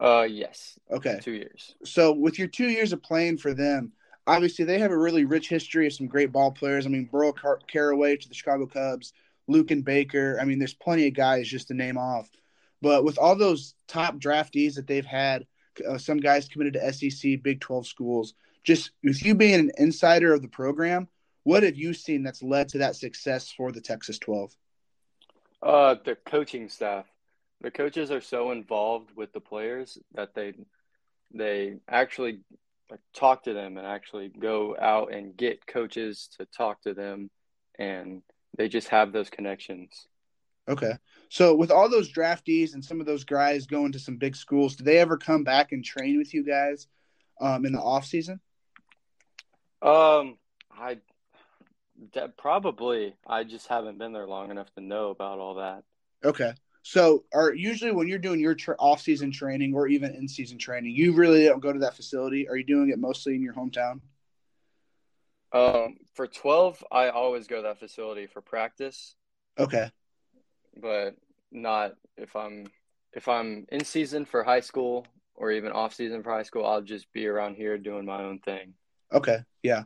Uh 0.00 0.26
yes, 0.28 0.78
Okay. 0.90 1.18
2 1.22 1.32
years. 1.32 1.74
So 1.84 2.12
with 2.12 2.38
your 2.38 2.48
two 2.48 2.68
years 2.68 2.92
of 2.92 3.02
playing 3.02 3.38
for 3.38 3.54
them, 3.54 3.92
obviously 4.26 4.64
they 4.64 4.78
have 4.78 4.90
a 4.90 4.98
really 4.98 5.24
rich 5.24 5.48
history 5.48 5.86
of 5.86 5.92
some 5.92 6.06
great 6.06 6.32
ball 6.32 6.50
players. 6.50 6.86
I 6.86 6.88
mean, 6.88 7.08
Burl 7.10 7.32
Car- 7.32 7.60
Carraway 7.66 8.16
to 8.16 8.28
the 8.28 8.34
Chicago 8.34 8.66
Cubs, 8.66 9.12
Luken 9.50 9.84
Baker. 9.84 10.38
I 10.40 10.44
mean, 10.44 10.58
there's 10.58 10.74
plenty 10.74 11.06
of 11.06 11.14
guys 11.14 11.48
just 11.48 11.68
to 11.68 11.74
name 11.74 11.98
off. 11.98 12.28
But 12.80 13.04
with 13.04 13.18
all 13.18 13.36
those 13.36 13.74
top 13.88 14.16
draftees 14.16 14.74
that 14.74 14.86
they've 14.86 15.04
had, 15.04 15.46
uh, 15.88 15.98
some 15.98 16.18
guys 16.18 16.48
committed 16.48 16.74
to 16.74 16.92
SEC, 16.92 17.42
Big 17.42 17.60
12 17.60 17.86
schools. 17.86 18.34
Just 18.62 18.90
with 19.02 19.24
you 19.24 19.34
being 19.34 19.60
an 19.60 19.72
insider 19.78 20.32
of 20.32 20.42
the 20.42 20.48
program, 20.48 21.08
what 21.42 21.62
have 21.62 21.76
you 21.76 21.92
seen 21.92 22.22
that's 22.22 22.42
led 22.42 22.68
to 22.70 22.78
that 22.78 22.96
success 22.96 23.50
for 23.50 23.72
the 23.72 23.80
Texas 23.80 24.18
12? 24.18 24.54
Uh, 25.62 25.96
the 26.04 26.16
coaching 26.26 26.68
staff. 26.68 27.06
The 27.60 27.70
coaches 27.70 28.10
are 28.10 28.20
so 28.20 28.50
involved 28.50 29.10
with 29.16 29.32
the 29.32 29.40
players 29.40 29.98
that 30.14 30.34
they 30.34 30.54
they 31.32 31.76
actually 31.88 32.40
talk 33.14 33.44
to 33.44 33.52
them 33.52 33.76
and 33.76 33.86
actually 33.86 34.28
go 34.28 34.76
out 34.80 35.12
and 35.12 35.36
get 35.36 35.66
coaches 35.66 36.28
to 36.38 36.46
talk 36.46 36.82
to 36.82 36.94
them 36.94 37.30
and 37.78 38.22
they 38.56 38.68
just 38.68 38.88
have 38.88 39.12
those 39.12 39.30
connections. 39.30 40.06
Okay. 40.68 40.92
So 41.28 41.54
with 41.54 41.70
all 41.70 41.90
those 41.90 42.12
draftees 42.12 42.74
and 42.74 42.84
some 42.84 43.00
of 43.00 43.06
those 43.06 43.24
guys 43.24 43.66
going 43.66 43.92
to 43.92 43.98
some 43.98 44.16
big 44.16 44.36
schools, 44.36 44.76
do 44.76 44.84
they 44.84 44.98
ever 44.98 45.16
come 45.16 45.44
back 45.44 45.72
and 45.72 45.84
train 45.84 46.18
with 46.18 46.32
you 46.32 46.44
guys 46.44 46.86
um, 47.40 47.66
in 47.66 47.72
the 47.72 47.80
off 47.80 48.06
season? 48.06 48.40
Um, 49.82 50.38
I 50.70 50.98
that 52.14 52.36
probably 52.36 53.14
I 53.26 53.44
just 53.44 53.66
haven't 53.68 53.98
been 53.98 54.12
there 54.12 54.26
long 54.26 54.50
enough 54.50 54.72
to 54.74 54.80
know 54.80 55.10
about 55.10 55.38
all 55.38 55.56
that. 55.56 55.84
Okay. 56.24 56.52
So 56.86 57.24
are 57.32 57.54
usually 57.54 57.92
when 57.92 58.08
you're 58.08 58.18
doing 58.18 58.38
your 58.38 58.54
tra- 58.54 58.76
off 58.78 59.00
season 59.00 59.32
training 59.32 59.74
or 59.74 59.88
even 59.88 60.14
in 60.14 60.28
season 60.28 60.58
training, 60.58 60.94
you 60.94 61.14
really 61.14 61.46
don't 61.46 61.60
go 61.60 61.72
to 61.72 61.78
that 61.78 61.96
facility. 61.96 62.46
Are 62.46 62.58
you 62.58 62.64
doing 62.64 62.90
it 62.90 62.98
mostly 62.98 63.34
in 63.34 63.42
your 63.42 63.54
hometown? 63.54 64.00
Um, 65.50 65.96
for 66.12 66.26
12, 66.26 66.84
I 66.92 67.08
always 67.08 67.46
go 67.46 67.56
to 67.56 67.62
that 67.62 67.78
facility 67.78 68.26
for 68.26 68.42
practice, 68.42 69.16
Okay. 69.58 69.90
but 70.76 71.16
not 71.50 71.94
if 72.18 72.36
I'm 72.36 72.66
if 73.14 73.28
I'm 73.28 73.64
in 73.72 73.82
season 73.84 74.26
for 74.26 74.42
high 74.42 74.60
school 74.60 75.06
or 75.36 75.52
even 75.52 75.72
off 75.72 75.94
season 75.94 76.22
for 76.22 76.32
high 76.32 76.42
school, 76.42 76.66
I'll 76.66 76.82
just 76.82 77.10
be 77.14 77.26
around 77.26 77.54
here 77.54 77.78
doing 77.78 78.04
my 78.04 78.22
own 78.22 78.40
thing. 78.40 78.74
Okay, 79.10 79.38
yeah. 79.62 79.84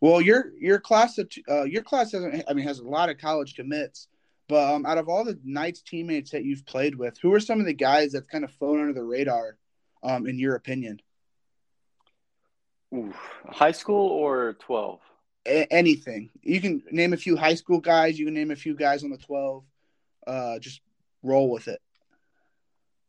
Well, 0.00 0.20
your 0.20 0.52
your 0.60 0.78
class 0.78 1.18
of 1.18 1.28
uh, 1.48 1.64
your 1.64 1.82
class 1.82 2.12
doesn't. 2.12 2.44
I 2.48 2.52
mean, 2.52 2.66
has 2.66 2.78
a 2.78 2.84
lot 2.84 3.08
of 3.08 3.18
college 3.18 3.56
commits. 3.56 4.06
But 4.48 4.74
um, 4.74 4.84
out 4.84 4.98
of 4.98 5.08
all 5.08 5.24
the 5.24 5.38
Knights 5.44 5.82
teammates 5.82 6.30
that 6.32 6.44
you've 6.44 6.66
played 6.66 6.94
with, 6.94 7.16
who 7.22 7.32
are 7.32 7.40
some 7.40 7.60
of 7.60 7.66
the 7.66 7.72
guys 7.72 8.12
that's 8.12 8.26
kind 8.26 8.44
of 8.44 8.50
flown 8.52 8.80
under 8.80 8.92
the 8.92 9.02
radar, 9.02 9.56
um, 10.02 10.26
in 10.26 10.38
your 10.38 10.56
opinion? 10.56 11.00
Ooh, 12.94 13.14
high 13.46 13.72
school 13.72 14.08
or 14.08 14.54
twelve? 14.54 15.00
A- 15.46 15.72
anything. 15.72 16.30
You 16.42 16.60
can 16.60 16.82
name 16.90 17.12
a 17.14 17.16
few 17.16 17.36
high 17.36 17.54
school 17.54 17.80
guys. 17.80 18.18
You 18.18 18.26
can 18.26 18.34
name 18.34 18.50
a 18.50 18.56
few 18.56 18.74
guys 18.74 19.04
on 19.04 19.10
the 19.10 19.16
twelve. 19.16 19.64
Uh, 20.26 20.58
just 20.58 20.82
roll 21.22 21.50
with 21.50 21.68
it. 21.68 21.80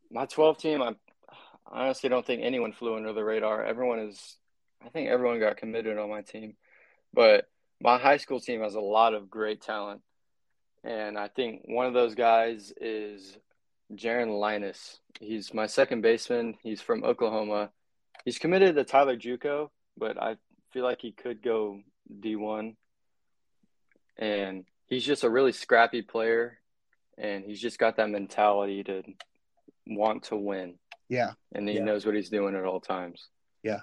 My 0.10 0.26
twelve 0.26 0.58
team, 0.58 0.82
I 0.82 0.96
honestly 1.68 2.10
don't 2.10 2.26
think 2.26 2.44
anyone 2.44 2.72
flew 2.72 2.96
under 2.96 3.12
the 3.12 3.24
radar. 3.24 3.66
Everyone 3.66 4.00
is, 4.00 4.38
I 4.86 4.90
think 4.90 5.10
everyone 5.10 5.40
got 5.40 5.58
committed 5.58 5.98
on 5.98 6.10
my 6.10 6.22
team, 6.22 6.56
but 7.14 7.50
my 7.82 7.98
high 7.98 8.18
school 8.18 8.40
team 8.40 8.62
has 8.62 8.76
a 8.76 8.80
lot 8.80 9.14
of 9.14 9.30
great 9.30 9.62
talent, 9.62 10.02
and 10.84 11.18
I 11.18 11.28
think 11.28 11.62
one 11.66 11.86
of 11.86 11.94
those 11.94 12.16
guys 12.16 12.74
is 12.80 13.38
Jaron 13.94 14.40
Linus. 14.40 15.00
He's 15.20 15.54
my 15.54 15.68
second 15.68 16.02
baseman. 16.02 16.56
He's 16.62 16.82
from 16.82 17.04
Oklahoma. 17.04 17.72
He's 18.26 18.40
committed 18.40 18.76
to 18.76 18.84
Tyler 18.84 19.18
JUCO, 19.18 19.70
but 19.98 20.22
I 20.22 20.38
feel 20.72 20.84
like 20.84 21.02
he 21.02 21.12
could 21.12 21.42
go 21.42 21.80
D1. 22.22 22.76
And 24.18 24.66
he's 24.88 25.06
just 25.06 25.24
a 25.24 25.30
really 25.30 25.52
scrappy 25.52 26.02
player, 26.02 26.60
and 27.18 27.44
he's 27.46 27.60
just 27.60 27.80
got 27.80 27.98
that 27.98 28.10
mentality 28.10 28.84
to 28.84 29.04
want 29.88 30.24
to 30.24 30.36
win. 30.36 30.76
Yeah. 31.10 31.32
And 31.54 31.68
he 31.68 31.76
yeah. 31.76 31.84
knows 31.84 32.06
what 32.06 32.16
he's 32.16 32.30
doing 32.30 32.56
at 32.56 32.66
all 32.66 32.80
times. 32.80 33.28
Yeah. 33.64 33.80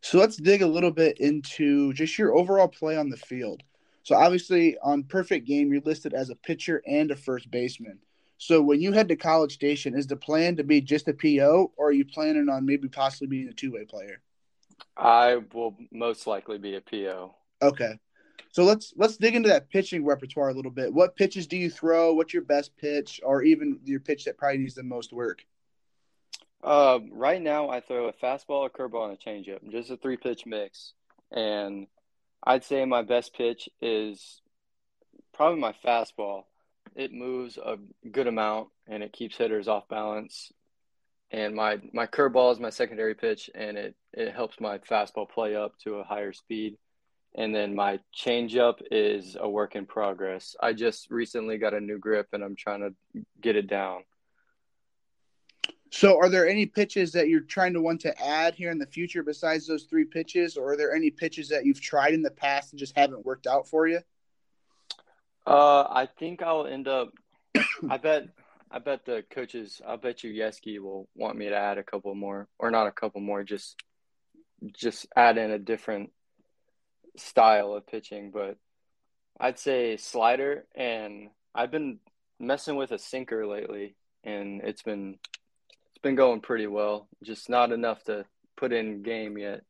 So 0.00 0.18
let's 0.18 0.36
dig 0.36 0.62
a 0.62 0.66
little 0.66 0.90
bit 0.90 1.18
into 1.18 1.92
just 1.94 2.18
your 2.18 2.34
overall 2.36 2.68
play 2.68 2.96
on 2.96 3.08
the 3.08 3.16
field. 3.16 3.62
So 4.04 4.14
obviously 4.14 4.76
on 4.82 5.02
perfect 5.02 5.46
game 5.46 5.72
you're 5.72 5.82
listed 5.82 6.14
as 6.14 6.30
a 6.30 6.36
pitcher 6.36 6.82
and 6.86 7.10
a 7.10 7.16
first 7.16 7.50
baseman. 7.50 7.98
So 8.38 8.60
when 8.60 8.80
you 8.80 8.92
head 8.92 9.08
to 9.08 9.16
College 9.16 9.54
Station, 9.54 9.96
is 9.96 10.06
the 10.06 10.16
plan 10.16 10.56
to 10.56 10.64
be 10.64 10.80
just 10.80 11.08
a 11.08 11.14
PO, 11.14 11.72
or 11.76 11.88
are 11.88 11.92
you 11.92 12.04
planning 12.04 12.48
on 12.48 12.66
maybe 12.66 12.88
possibly 12.88 13.26
being 13.28 13.48
a 13.48 13.52
two-way 13.52 13.84
player? 13.84 14.20
I 14.96 15.40
will 15.52 15.76
most 15.90 16.26
likely 16.26 16.58
be 16.58 16.76
a 16.76 16.80
PO. 16.80 17.34
Okay, 17.62 17.98
so 18.50 18.64
let's 18.64 18.92
let's 18.96 19.16
dig 19.16 19.34
into 19.34 19.48
that 19.48 19.70
pitching 19.70 20.04
repertoire 20.04 20.50
a 20.50 20.54
little 20.54 20.70
bit. 20.70 20.92
What 20.92 21.16
pitches 21.16 21.46
do 21.46 21.56
you 21.56 21.70
throw? 21.70 22.12
What's 22.12 22.34
your 22.34 22.42
best 22.42 22.76
pitch, 22.76 23.20
or 23.24 23.42
even 23.42 23.80
your 23.84 24.00
pitch 24.00 24.24
that 24.24 24.36
probably 24.36 24.58
needs 24.58 24.74
the 24.74 24.82
most 24.82 25.12
work? 25.12 25.44
Uh, 26.62 26.98
right 27.12 27.40
now, 27.40 27.68
I 27.68 27.80
throw 27.80 28.08
a 28.08 28.12
fastball, 28.12 28.66
a 28.66 28.70
curveball, 28.70 29.08
and 29.08 29.14
a 29.14 29.16
changeup, 29.16 29.70
just 29.70 29.90
a 29.90 29.96
three-pitch 29.96 30.44
mix. 30.46 30.94
And 31.30 31.86
I'd 32.44 32.64
say 32.64 32.84
my 32.84 33.02
best 33.02 33.34
pitch 33.34 33.68
is 33.80 34.40
probably 35.32 35.60
my 35.60 35.74
fastball 35.84 36.44
it 36.94 37.12
moves 37.12 37.56
a 37.58 37.76
good 38.10 38.26
amount 38.26 38.68
and 38.86 39.02
it 39.02 39.12
keeps 39.12 39.36
hitters 39.36 39.68
off 39.68 39.88
balance. 39.88 40.52
And 41.30 41.54
my 41.54 41.78
my 41.92 42.06
curveball 42.06 42.52
is 42.52 42.60
my 42.60 42.70
secondary 42.70 43.14
pitch, 43.14 43.50
and 43.54 43.76
it 43.76 43.96
it 44.12 44.32
helps 44.32 44.60
my 44.60 44.78
fastball 44.78 45.28
play 45.28 45.56
up 45.56 45.72
to 45.82 45.94
a 45.94 46.04
higher 46.04 46.32
speed. 46.32 46.76
And 47.36 47.52
then 47.52 47.74
my 47.74 47.98
changeup 48.16 48.80
is 48.92 49.36
a 49.40 49.48
work 49.48 49.74
in 49.74 49.86
progress. 49.86 50.54
I 50.60 50.72
just 50.72 51.10
recently 51.10 51.58
got 51.58 51.74
a 51.74 51.80
new 51.80 51.98
grip, 51.98 52.28
and 52.32 52.44
I'm 52.44 52.54
trying 52.54 52.80
to 52.80 53.24
get 53.40 53.56
it 53.56 53.66
down. 53.66 54.04
So, 55.96 56.18
are 56.18 56.28
there 56.28 56.48
any 56.48 56.66
pitches 56.66 57.12
that 57.12 57.28
you're 57.28 57.38
trying 57.38 57.72
to 57.74 57.80
want 57.80 58.00
to 58.00 58.20
add 58.20 58.56
here 58.56 58.72
in 58.72 58.78
the 58.78 58.86
future 58.86 59.22
besides 59.22 59.64
those 59.64 59.84
three 59.84 60.04
pitches, 60.04 60.56
or 60.56 60.72
are 60.72 60.76
there 60.76 60.92
any 60.92 61.08
pitches 61.08 61.48
that 61.50 61.64
you've 61.64 61.80
tried 61.80 62.14
in 62.14 62.22
the 62.22 62.32
past 62.32 62.72
and 62.72 62.80
just 62.80 62.96
haven't 62.96 63.24
worked 63.24 63.46
out 63.46 63.68
for 63.68 63.86
you? 63.86 64.00
Uh, 65.46 65.82
I 65.82 66.08
think 66.18 66.42
I'll 66.42 66.66
end 66.66 66.88
up. 66.88 67.12
I 67.88 67.98
bet. 67.98 68.24
I 68.72 68.80
bet 68.80 69.04
the 69.04 69.22
coaches. 69.30 69.80
I 69.86 69.94
bet 69.94 70.24
you 70.24 70.32
Yeskie 70.32 70.80
will 70.80 71.08
want 71.14 71.38
me 71.38 71.48
to 71.48 71.56
add 71.56 71.78
a 71.78 71.84
couple 71.84 72.12
more, 72.16 72.48
or 72.58 72.72
not 72.72 72.88
a 72.88 72.92
couple 72.92 73.20
more. 73.20 73.44
Just, 73.44 73.80
just 74.76 75.06
add 75.14 75.38
in 75.38 75.52
a 75.52 75.60
different 75.60 76.10
style 77.16 77.72
of 77.72 77.86
pitching. 77.86 78.32
But 78.32 78.56
I'd 79.38 79.60
say 79.60 79.96
slider, 79.96 80.64
and 80.74 81.28
I've 81.54 81.70
been 81.70 82.00
messing 82.40 82.74
with 82.74 82.90
a 82.90 82.98
sinker 82.98 83.46
lately, 83.46 83.94
and 84.24 84.60
it's 84.60 84.82
been 84.82 85.20
been 86.04 86.14
going 86.14 86.40
pretty 86.40 86.68
well. 86.68 87.08
Just 87.24 87.48
not 87.48 87.72
enough 87.72 88.04
to 88.04 88.24
put 88.56 88.72
in 88.72 89.02
game 89.02 89.36
yet. 89.36 89.62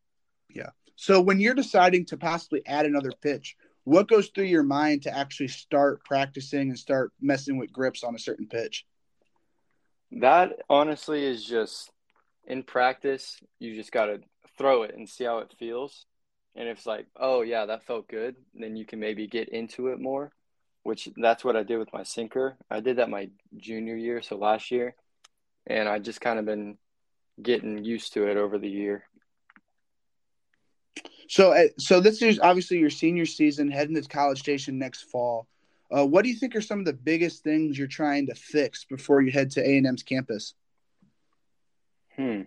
Yeah. 0.51 0.71
So 0.97 1.23
when 1.23 1.41
you're 1.41 1.55
deciding 1.55 2.05
to 2.07 2.19
possibly 2.19 2.61
add 2.67 2.85
another 2.85 3.13
pitch, 3.23 3.57
what 3.85 4.09
goes 4.09 4.29
through 4.29 4.45
your 4.45 4.63
mind 4.63 5.03
to 5.03 5.17
actually 5.17 5.49
start 5.49 6.05
practicing 6.05 6.69
and 6.69 6.79
start 6.79 7.13
messing 7.21 7.57
with 7.57 7.73
grips 7.73 8.05
on 8.05 8.15
a 8.15 8.19
certain 8.19 8.47
pitch? 8.47 8.85
That 10.13 10.61
honestly 10.69 11.25
is 11.25 11.45
just 11.45 11.91
in 12.47 12.63
practice, 12.63 13.41
you 13.59 13.75
just 13.75 13.93
got 13.93 14.07
to 14.07 14.21
throw 14.59 14.83
it 14.83 14.95
and 14.97 15.09
see 15.09 15.25
how 15.25 15.39
it 15.39 15.55
feels. 15.59 16.05
And 16.55 16.69
if 16.69 16.79
it's 16.79 16.87
like, 16.87 17.07
oh, 17.17 17.43
yeah, 17.43 17.67
that 17.67 17.85
felt 17.85 18.09
good, 18.09 18.37
then 18.55 18.77
you 18.77 18.85
can 18.85 19.01
maybe 19.01 19.27
get 19.27 19.49
into 19.49 19.89
it 19.89 20.01
more, 20.01 20.31
which 20.83 21.09
that's 21.17 21.45
what 21.45 21.57
I 21.57 21.63
did 21.63 21.79
with 21.79 21.93
my 21.93 22.05
sinker. 22.05 22.57
I 22.71 22.81
did 22.81 22.99
that 22.99 23.11
my 23.11 23.31
junior 23.57 23.97
year, 23.97 24.23
so 24.23 24.37
last 24.37 24.71
year. 24.71 24.95
And 25.67 25.89
I 25.89 25.99
just 25.99 26.21
kind 26.21 26.39
of 26.39 26.45
been 26.45 26.77
getting 27.43 27.85
used 27.85 28.13
to 28.15 28.29
it 28.29 28.37
over 28.37 28.59
the 28.59 28.69
year. 28.69 29.05
So, 31.29 31.53
uh, 31.53 31.69
so 31.79 32.01
this 32.01 32.23
is 32.23 32.39
obviously 32.39 32.79
your 32.79 32.91
senior 32.91 33.27
season, 33.27 33.71
heading 33.71 33.95
to 33.95 34.03
College 34.03 34.41
Station 34.41 34.79
next 34.79 35.11
fall. 35.11 35.47
Uh, 35.91 36.07
what 36.07 36.23
do 36.23 36.31
you 36.31 36.37
think 36.37 36.55
are 36.57 36.61
some 36.61 36.79
of 36.79 36.85
the 36.85 36.93
biggest 36.93 37.43
things 37.43 37.79
you're 37.79 37.87
trying 37.87 38.27
to 38.27 38.35
fix 38.35 38.85
before 38.85 39.23
you 39.23 39.31
head 39.31 39.51
to 39.53 39.61
A 39.61 39.77
and 39.77 39.87
M's 39.87 40.03
campus? 40.03 40.55
Hmm. 42.17 42.43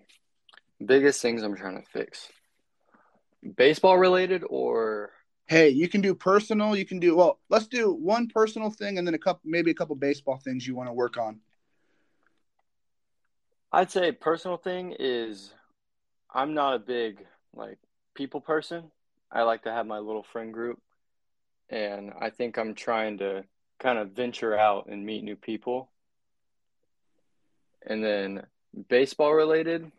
Biggest 0.83 1.21
things 1.21 1.43
I'm 1.43 1.55
trying 1.55 1.81
to 1.81 1.89
fix. 1.89 2.29
Baseball 3.55 3.97
related 3.97 4.43
or 4.47 5.12
Hey, 5.47 5.69
you 5.69 5.88
can 5.88 6.01
do 6.01 6.13
personal, 6.13 6.75
you 6.75 6.86
can 6.86 7.00
do 7.00 7.15
well, 7.15 7.39
let's 7.50 7.67
do 7.67 7.93
one 7.93 8.27
personal 8.27 8.69
thing 8.69 8.97
and 8.97 9.07
then 9.07 9.13
a 9.13 9.19
couple 9.19 9.41
maybe 9.45 9.71
a 9.71 9.74
couple 9.74 9.95
baseball 9.95 10.38
things 10.38 10.67
you 10.67 10.75
want 10.75 10.89
to 10.89 10.93
work 10.93 11.17
on. 11.17 11.39
I'd 13.77 13.91
say 13.91 14.12
personal 14.12 14.57
thing 14.57 14.96
is 14.98 15.53
I'm 16.34 16.55
not 16.55 16.74
a 16.74 16.79
big 16.79 17.24
like 17.53 17.77
people 18.15 18.41
person. 18.41 18.89
I 19.31 19.43
like 19.43 19.65
to 19.65 19.72
have 19.72 19.86
my 19.86 20.00
little 20.00 20.24
friend 20.24 20.51
group. 20.51 20.81
And 21.69 22.12
I 22.19 22.31
think 22.31 22.57
I'm 22.57 22.74
trying 22.74 23.19
to 23.19 23.43
kind 23.79 24.00
of 24.00 24.13
venture 24.13 24.57
out 24.57 24.88
and 24.88 25.05
meet 25.05 25.24
new 25.24 25.36
people. 25.36 25.91
And 27.86 28.03
then 28.03 28.48
baseball 28.89 29.36
related. 29.36 29.91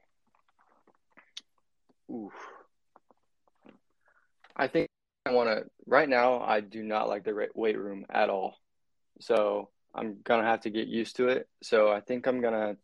Oof. 2.11 2.32
I 4.56 4.66
think 4.66 4.88
I 5.25 5.30
want 5.30 5.50
to, 5.50 5.70
right 5.87 6.08
now, 6.08 6.40
I 6.40 6.58
do 6.62 6.82
not 6.82 7.08
like 7.08 7.23
the 7.23 7.47
weight 7.54 7.78
room 7.78 8.06
at 8.11 8.28
all. 8.28 8.56
So 9.20 9.68
I'm 9.94 10.16
going 10.25 10.40
to 10.40 10.49
have 10.49 10.62
to 10.62 10.70
get 10.70 10.88
used 10.88 11.14
to 11.18 11.28
it. 11.28 11.49
So 11.62 11.92
I 11.92 12.00
think 12.00 12.26
I'm 12.26 12.40
going 12.40 12.54
to 12.54 12.76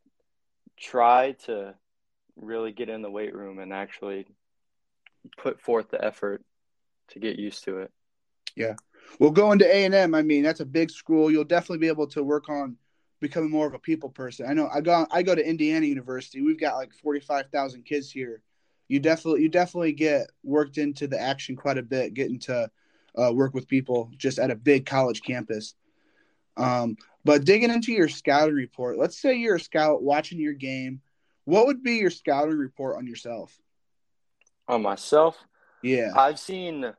try 0.76 1.32
to 1.46 1.74
really 2.36 2.72
get 2.72 2.88
in 2.88 3.02
the 3.02 3.10
weight 3.10 3.34
room 3.34 3.58
and 3.58 3.72
actually 3.72 4.26
put 5.36 5.60
forth 5.60 5.90
the 5.90 6.04
effort 6.04 6.42
to 7.08 7.18
get 7.18 7.38
used 7.38 7.64
to 7.64 7.78
it. 7.78 7.92
Yeah. 8.56 8.74
Well, 9.18 9.30
going 9.30 9.58
to 9.60 9.66
A 9.66 9.84
and 9.84 9.94
M, 9.94 10.14
I 10.14 10.22
mean, 10.22 10.42
that's 10.42 10.60
a 10.60 10.66
big 10.66 10.90
school. 10.90 11.30
You'll 11.30 11.44
definitely 11.44 11.78
be 11.78 11.88
able 11.88 12.06
to 12.08 12.22
work 12.22 12.48
on 12.48 12.76
becoming 13.20 13.50
more 13.50 13.66
of 13.66 13.74
a 13.74 13.78
people 13.78 14.08
person. 14.08 14.46
I 14.48 14.54
know 14.54 14.68
I 14.72 14.80
go 14.80 15.06
I 15.10 15.22
go 15.22 15.34
to 15.34 15.48
Indiana 15.48 15.86
University. 15.86 16.42
We've 16.42 16.60
got 16.60 16.76
like 16.76 16.92
forty 16.94 17.20
five 17.20 17.46
thousand 17.50 17.84
kids 17.84 18.10
here. 18.10 18.42
You 18.88 19.00
definitely 19.00 19.42
you 19.42 19.48
definitely 19.48 19.92
get 19.92 20.30
worked 20.42 20.78
into 20.78 21.06
the 21.06 21.20
action 21.20 21.56
quite 21.56 21.78
a 21.78 21.82
bit, 21.82 22.14
getting 22.14 22.38
to 22.40 22.70
uh, 23.16 23.32
work 23.32 23.54
with 23.54 23.68
people 23.68 24.10
just 24.16 24.38
at 24.38 24.50
a 24.50 24.56
big 24.56 24.86
college 24.86 25.22
campus. 25.22 25.74
Um, 26.56 26.96
but 27.24 27.44
digging 27.44 27.70
into 27.70 27.92
your 27.92 28.08
scouting 28.08 28.54
report, 28.54 28.98
let's 28.98 29.20
say 29.20 29.36
you're 29.36 29.56
a 29.56 29.60
scout 29.60 30.02
watching 30.02 30.38
your 30.38 30.52
game. 30.52 31.00
What 31.44 31.66
would 31.66 31.82
be 31.82 31.96
your 31.96 32.10
scouting 32.10 32.56
report 32.56 32.96
on 32.96 33.06
yourself? 33.06 33.58
on 34.68 34.82
myself. 34.82 35.38
Yeah. 35.82 36.12
I've 36.16 36.38
seen 36.38 36.92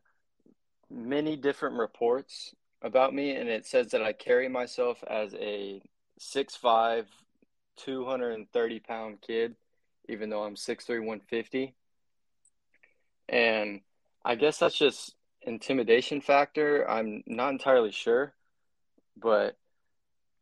many 0.89 1.36
different 1.36 1.77
reports 1.77 2.53
about 2.82 3.13
me, 3.13 3.36
and 3.36 3.50
it 3.50 3.65
says 3.65 3.91
that 3.91 4.03
I 4.03 4.13
carry 4.13 4.48
myself 4.48 5.03
as 5.08 5.34
a 5.36 5.82
6'5, 6.20 7.05
230 7.77 8.79
pound 8.79 9.22
kid, 9.22 9.55
even 10.08 10.29
though 10.29 10.44
I'm 10.44 10.55
6'3, 10.55 10.88
150. 11.00 11.74
And 13.27 13.82
I 14.24 14.36
guess 14.36 14.60
that's 14.60 14.77
just 14.77 15.15
intimidation 15.41 16.22
factor. 16.22 16.89
I'm 16.89 17.24
not 17.25 17.50
entirely 17.50 17.91
sure, 17.91 18.34
but 19.17 19.58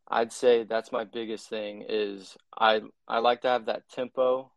I'd 0.08 0.32
say 0.32 0.64
that's 0.64 0.92
my 0.92 1.04
biggest 1.04 1.48
thing 1.48 1.84
is 1.88 2.36
I 2.56 2.82
I 3.08 3.18
like 3.18 3.42
to 3.42 3.48
have 3.48 3.66
that 3.66 3.88
tempo 3.88 4.50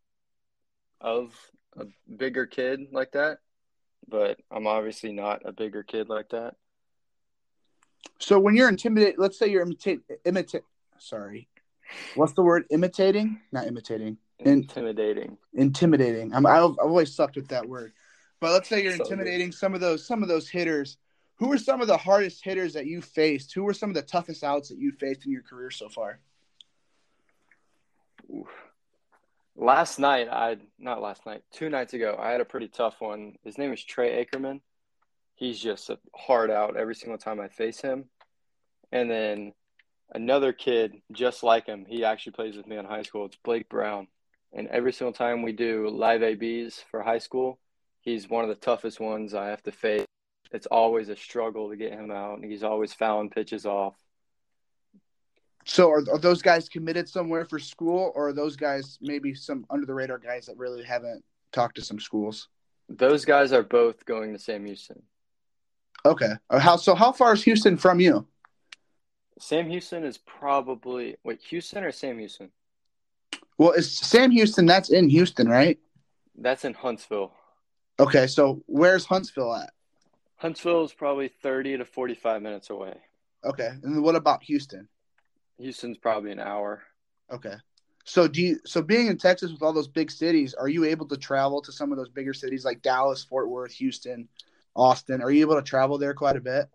of 0.99 1.33
a 1.77 1.85
bigger 2.13 2.45
kid 2.45 2.87
like 2.91 3.13
that, 3.13 3.39
but 4.07 4.39
I'm 4.51 4.67
obviously 4.67 5.11
not 5.13 5.41
a 5.45 5.51
bigger 5.51 5.83
kid 5.83 6.09
like 6.09 6.29
that. 6.29 6.55
So 8.19 8.39
when 8.39 8.55
you're 8.55 8.69
intimidated, 8.69 9.15
let's 9.17 9.39
say 9.39 9.47
you're 9.47 9.61
imitate 9.61 10.01
imitate. 10.25 10.63
Sorry, 10.99 11.47
what's 12.15 12.33
the 12.33 12.41
word? 12.41 12.65
Imitating? 12.69 13.39
Not 13.51 13.67
imitating. 13.67 14.17
Intimidating. 14.39 15.37
intimidating. 15.53 16.33
I'm, 16.33 16.45
I've, 16.45 16.63
I've 16.63 16.77
always 16.79 17.15
sucked 17.15 17.37
with 17.37 17.47
that 17.47 17.67
word. 17.67 17.93
But 18.39 18.51
let's 18.51 18.69
say 18.69 18.83
you're 18.83 18.93
intimidating 18.93 19.51
some 19.51 19.73
of 19.73 19.81
those 19.81 20.05
some 20.05 20.21
of 20.21 20.29
those 20.29 20.47
hitters. 20.47 20.97
Who 21.37 21.49
were 21.49 21.57
some 21.57 21.81
of 21.81 21.87
the 21.87 21.97
hardest 21.97 22.43
hitters 22.43 22.73
that 22.73 22.87
you 22.87 23.01
faced? 23.01 23.53
Who 23.53 23.63
were 23.63 23.73
some 23.73 23.89
of 23.89 23.95
the 23.95 24.01
toughest 24.01 24.43
outs 24.43 24.69
that 24.69 24.79
you 24.79 24.91
faced 24.91 25.25
in 25.25 25.31
your 25.31 25.43
career 25.43 25.69
so 25.69 25.87
far? 25.87 26.19
Last 29.55 29.99
night, 29.99 30.27
I 30.31 30.57
not 30.79 31.01
last 31.01 31.25
night, 31.25 31.43
two 31.51 31.69
nights 31.69 31.93
ago, 31.93 32.15
I 32.19 32.31
had 32.31 32.41
a 32.41 32.45
pretty 32.45 32.67
tough 32.67 32.95
one. 32.99 33.35
His 33.43 33.57
name 33.57 33.71
is 33.71 33.83
Trey 33.83 34.19
Ackerman. 34.19 34.61
He's 35.35 35.59
just 35.59 35.89
a 35.91 35.99
hard 36.15 36.49
out 36.49 36.75
every 36.75 36.95
single 36.95 37.19
time 37.19 37.39
I 37.39 37.47
face 37.47 37.81
him. 37.81 38.05
And 38.91 39.09
then 39.09 39.53
another 40.11 40.53
kid 40.53 41.01
just 41.11 41.43
like 41.43 41.67
him, 41.67 41.85
he 41.87 42.03
actually 42.03 42.31
plays 42.31 42.57
with 42.57 42.65
me 42.65 42.77
in 42.77 42.85
high 42.85 43.03
school. 43.03 43.25
It's 43.25 43.37
Blake 43.43 43.69
Brown. 43.69 44.07
And 44.53 44.67
every 44.69 44.93
single 44.93 45.13
time 45.13 45.43
we 45.43 45.51
do 45.51 45.89
live 45.89 46.23
ABs 46.23 46.83
for 46.89 47.03
high 47.03 47.19
school, 47.19 47.59
he's 48.01 48.29
one 48.29 48.43
of 48.43 48.49
the 48.49 48.55
toughest 48.55 48.99
ones 48.99 49.35
I 49.35 49.47
have 49.47 49.61
to 49.63 49.71
face. 49.71 50.07
It's 50.51 50.67
always 50.67 51.09
a 51.09 51.15
struggle 51.15 51.69
to 51.69 51.75
get 51.75 51.91
him 51.93 52.11
out. 52.11 52.39
and 52.39 52.49
He's 52.49 52.63
always 52.63 52.93
fouling 52.93 53.29
pitches 53.29 53.65
off. 53.65 53.95
So 55.65 55.89
are, 55.91 56.03
are 56.11 56.17
those 56.17 56.41
guys 56.41 56.69
committed 56.69 57.09
somewhere 57.09 57.43
for 57.43 57.59
school, 57.59 58.11
or 58.15 58.29
are 58.29 58.33
those 58.33 58.55
guys 58.55 58.97
maybe 59.01 59.33
some 59.33 59.65
under 59.69 59.85
the 59.85 59.93
radar 59.93 60.17
guys 60.17 60.45
that 60.45 60.57
really 60.57 60.83
haven't 60.83 61.23
talked 61.51 61.75
to 61.75 61.81
some 61.81 61.99
schools? 61.99 62.47
Those 62.87 63.25
guys 63.25 63.51
are 63.51 63.63
both 63.63 64.05
going 64.05 64.31
to 64.31 64.39
Sam 64.39 64.65
Houston. 64.65 65.01
Okay. 66.05 66.31
Uh, 66.49 66.59
How 66.59 66.77
so? 66.77 66.95
How 66.95 67.11
far 67.11 67.33
is 67.33 67.43
Houston 67.43 67.75
from 67.75 67.99
you? 67.99 68.25
Sam 69.39 69.69
Houston 69.69 70.05
is 70.05 70.17
probably 70.17 71.17
wait 71.23 71.41
Houston 71.49 71.83
or 71.83 71.91
Sam 71.91 72.17
Houston? 72.17 72.49
Well, 73.57 73.71
it's 73.71 73.89
Sam 73.89 74.31
Houston. 74.31 74.65
That's 74.65 74.89
in 74.89 75.09
Houston, 75.09 75.49
right? 75.49 75.77
That's 76.37 76.63
in 76.63 76.73
Huntsville. 76.75 77.33
Okay. 77.99 78.27
So 78.27 78.63
where's 78.67 79.05
Huntsville 79.05 79.53
at? 79.53 79.71
Huntsville 80.37 80.85
is 80.85 80.93
probably 80.93 81.27
thirty 81.27 81.77
to 81.77 81.85
forty-five 81.85 82.41
minutes 82.41 82.69
away. 82.69 82.95
Okay. 83.43 83.69
And 83.83 84.03
what 84.03 84.15
about 84.15 84.43
Houston? 84.43 84.87
Houston's 85.59 85.97
probably 85.97 86.31
an 86.31 86.39
hour. 86.39 86.83
Okay. 87.31 87.55
So 88.05 88.27
do 88.27 88.41
you 88.41 88.59
so 88.65 88.81
being 88.81 89.07
in 89.07 89.17
Texas 89.17 89.51
with 89.51 89.61
all 89.61 89.73
those 89.73 89.87
big 89.87 90.09
cities, 90.09 90.53
are 90.53 90.69
you 90.69 90.85
able 90.85 91.07
to 91.07 91.17
travel 91.17 91.61
to 91.61 91.71
some 91.71 91.91
of 91.91 91.97
those 91.97 92.09
bigger 92.09 92.33
cities 92.33 92.63
like 92.63 92.81
Dallas, 92.81 93.23
Fort 93.23 93.49
Worth, 93.49 93.73
Houston, 93.73 94.29
Austin? 94.75 95.21
Are 95.21 95.31
you 95.31 95.41
able 95.41 95.55
to 95.55 95.61
travel 95.61 95.97
there 95.97 96.13
quite 96.13 96.37
a 96.37 96.41
bit? 96.41 96.69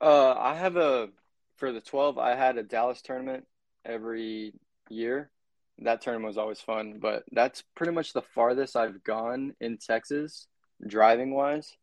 Uh, 0.00 0.32
I 0.32 0.54
have 0.54 0.76
a 0.76 1.08
for 1.56 1.72
the 1.72 1.80
twelve. 1.80 2.18
I 2.18 2.36
had 2.36 2.56
a 2.56 2.62
Dallas 2.62 3.02
tournament 3.02 3.46
every 3.84 4.54
year. 4.88 5.30
That 5.78 6.02
tournament 6.02 6.28
was 6.28 6.38
always 6.38 6.60
fun, 6.60 7.00
but 7.00 7.24
that's 7.32 7.62
pretty 7.74 7.92
much 7.92 8.12
the 8.12 8.22
farthest 8.22 8.76
I've 8.76 9.02
gone 9.02 9.54
in 9.60 9.76
Texas, 9.76 10.46
driving 10.86 11.34
wise. 11.34 11.76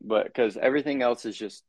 But 0.00 0.24
because 0.24 0.56
everything 0.56 1.02
else 1.02 1.24
is 1.24 1.36
just 1.36 1.64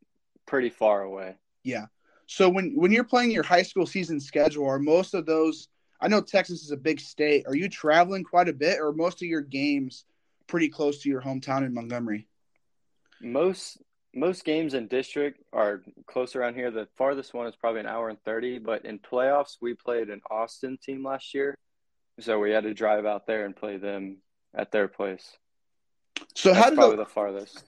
pretty 0.45 0.69
far 0.69 1.01
away. 1.01 1.35
Yeah. 1.63 1.85
So 2.27 2.49
when 2.49 2.73
when 2.75 2.91
you're 2.91 3.03
playing 3.03 3.31
your 3.31 3.43
high 3.43 3.63
school 3.63 3.85
season 3.85 4.19
schedule, 4.19 4.67
are 4.67 4.79
most 4.79 5.13
of 5.13 5.25
those 5.25 5.67
I 6.01 6.07
know 6.07 6.21
Texas 6.21 6.63
is 6.63 6.71
a 6.71 6.77
big 6.77 6.99
state. 6.99 7.45
Are 7.47 7.55
you 7.55 7.67
traveling 7.67 8.23
quite 8.23 8.47
a 8.47 8.53
bit 8.53 8.79
or 8.79 8.87
are 8.87 8.93
most 8.93 9.21
of 9.21 9.27
your 9.27 9.41
games 9.41 10.05
pretty 10.47 10.69
close 10.69 11.01
to 11.01 11.09
your 11.09 11.21
hometown 11.21 11.65
in 11.65 11.73
Montgomery? 11.73 12.27
Most 13.21 13.79
most 14.15 14.43
games 14.43 14.73
in 14.73 14.87
district 14.87 15.43
are 15.53 15.81
close 16.07 16.35
around 16.35 16.55
here. 16.55 16.71
The 16.71 16.87
farthest 16.97 17.33
one 17.33 17.47
is 17.47 17.55
probably 17.55 17.81
an 17.81 17.85
hour 17.85 18.09
and 18.09 18.21
thirty. 18.23 18.59
But 18.59 18.85
in 18.85 18.99
playoffs, 18.99 19.57
we 19.61 19.73
played 19.73 20.09
an 20.09 20.21
Austin 20.31 20.77
team 20.83 21.03
last 21.03 21.33
year, 21.33 21.55
so 22.19 22.39
we 22.39 22.51
had 22.51 22.63
to 22.63 22.73
drive 22.73 23.05
out 23.05 23.27
there 23.27 23.45
and 23.45 23.55
play 23.55 23.77
them 23.77 24.17
at 24.55 24.71
their 24.71 24.87
place. 24.87 25.37
So 26.35 26.49
That's 26.49 26.63
how 26.63 26.69
do 26.69 26.75
probably 26.75 26.95
those, 26.95 27.05
the 27.07 27.13
farthest. 27.13 27.63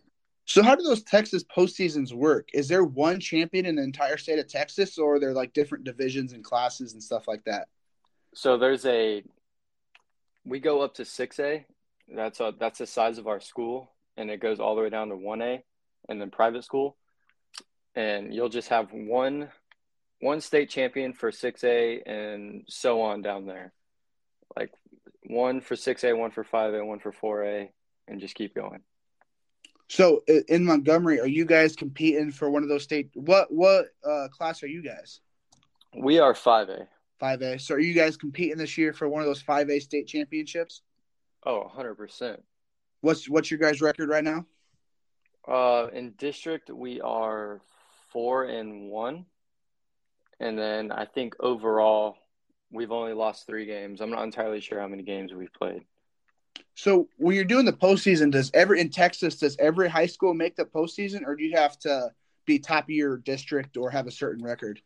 So 0.51 0.61
how 0.61 0.75
do 0.75 0.83
those 0.83 1.03
Texas 1.03 1.45
postseasons 1.45 2.11
work? 2.11 2.49
Is 2.53 2.67
there 2.67 2.83
one 2.83 3.21
champion 3.21 3.65
in 3.65 3.77
the 3.77 3.83
entire 3.83 4.17
state 4.17 4.37
of 4.37 4.49
Texas, 4.49 4.97
or 4.97 5.15
are 5.15 5.19
there 5.19 5.31
like 5.31 5.53
different 5.53 5.85
divisions 5.85 6.33
and 6.33 6.43
classes 6.43 6.91
and 6.91 7.01
stuff 7.01 7.25
like 7.25 7.41
that? 7.45 7.69
So 8.35 8.57
there's 8.57 8.85
a 8.85 9.23
we 10.43 10.59
go 10.59 10.81
up 10.81 10.95
to 10.95 11.05
six 11.05 11.39
A. 11.39 11.65
That's 12.13 12.41
a 12.41 12.53
that's 12.59 12.79
the 12.79 12.85
size 12.85 13.17
of 13.17 13.27
our 13.27 13.39
school, 13.39 13.93
and 14.17 14.29
it 14.29 14.41
goes 14.41 14.59
all 14.59 14.75
the 14.75 14.81
way 14.81 14.89
down 14.89 15.07
to 15.07 15.15
one 15.15 15.41
A, 15.41 15.63
and 16.09 16.19
then 16.19 16.31
private 16.31 16.65
school, 16.65 16.97
and 17.95 18.33
you'll 18.33 18.49
just 18.49 18.67
have 18.67 18.91
one 18.91 19.47
one 20.19 20.41
state 20.41 20.69
champion 20.69 21.13
for 21.13 21.31
six 21.31 21.63
A, 21.63 22.01
and 22.05 22.65
so 22.67 23.03
on 23.03 23.21
down 23.21 23.45
there, 23.45 23.71
like 24.57 24.71
one 25.23 25.61
for 25.61 25.77
six 25.77 26.03
A, 26.03 26.11
one 26.11 26.31
for 26.31 26.43
five 26.43 26.73
A, 26.73 26.83
one 26.83 26.99
for 26.99 27.13
four 27.13 27.45
A, 27.45 27.71
and 28.09 28.19
just 28.19 28.35
keep 28.35 28.53
going. 28.53 28.81
So 29.91 30.23
in 30.47 30.63
Montgomery, 30.63 31.19
are 31.19 31.27
you 31.27 31.43
guys 31.43 31.75
competing 31.75 32.31
for 32.31 32.49
one 32.49 32.63
of 32.63 32.69
those 32.69 32.83
state? 32.83 33.09
What 33.13 33.51
what 33.51 33.87
uh, 34.09 34.29
class 34.29 34.63
are 34.63 34.67
you 34.67 34.81
guys? 34.81 35.19
We 35.93 36.17
are 36.17 36.33
five 36.33 36.69
A. 36.69 36.87
Five 37.19 37.41
A. 37.41 37.59
So 37.59 37.75
are 37.75 37.79
you 37.79 37.93
guys 37.93 38.15
competing 38.15 38.57
this 38.57 38.77
year 38.77 38.93
for 38.93 39.09
one 39.09 39.21
of 39.21 39.27
those 39.27 39.41
five 39.41 39.69
A 39.69 39.79
state 39.81 40.07
championships? 40.07 40.81
Oh, 41.45 41.63
100 41.63 41.95
percent. 41.95 42.41
What's 43.01 43.27
what's 43.29 43.51
your 43.51 43.59
guys' 43.59 43.81
record 43.81 44.07
right 44.07 44.23
now? 44.23 44.45
Uh, 45.45 45.87
in 45.91 46.11
district, 46.11 46.69
we 46.69 47.01
are 47.01 47.59
four 48.13 48.45
and 48.45 48.89
one, 48.89 49.25
and 50.39 50.57
then 50.57 50.93
I 50.93 51.03
think 51.03 51.35
overall 51.41 52.15
we've 52.71 52.93
only 52.93 53.11
lost 53.11 53.45
three 53.45 53.65
games. 53.65 53.99
I'm 53.99 54.11
not 54.11 54.23
entirely 54.23 54.61
sure 54.61 54.79
how 54.79 54.87
many 54.87 55.03
games 55.03 55.33
we've 55.33 55.51
played. 55.51 55.83
So 56.81 57.09
when 57.17 57.35
you're 57.35 57.45
doing 57.45 57.65
the 57.65 57.73
postseason, 57.73 58.31
does 58.31 58.49
every 58.55 58.79
in 58.79 58.89
Texas 58.89 59.35
does 59.35 59.55
every 59.59 59.87
high 59.87 60.07
school 60.07 60.33
make 60.33 60.55
the 60.55 60.65
postseason, 60.65 61.27
or 61.27 61.35
do 61.35 61.43
you 61.43 61.55
have 61.55 61.77
to 61.81 62.09
be 62.47 62.57
top 62.57 62.85
of 62.85 62.89
your 62.89 63.17
district 63.17 63.77
or 63.77 63.91
have 63.91 64.07
a 64.07 64.11
certain 64.11 64.43
record? 64.43 64.81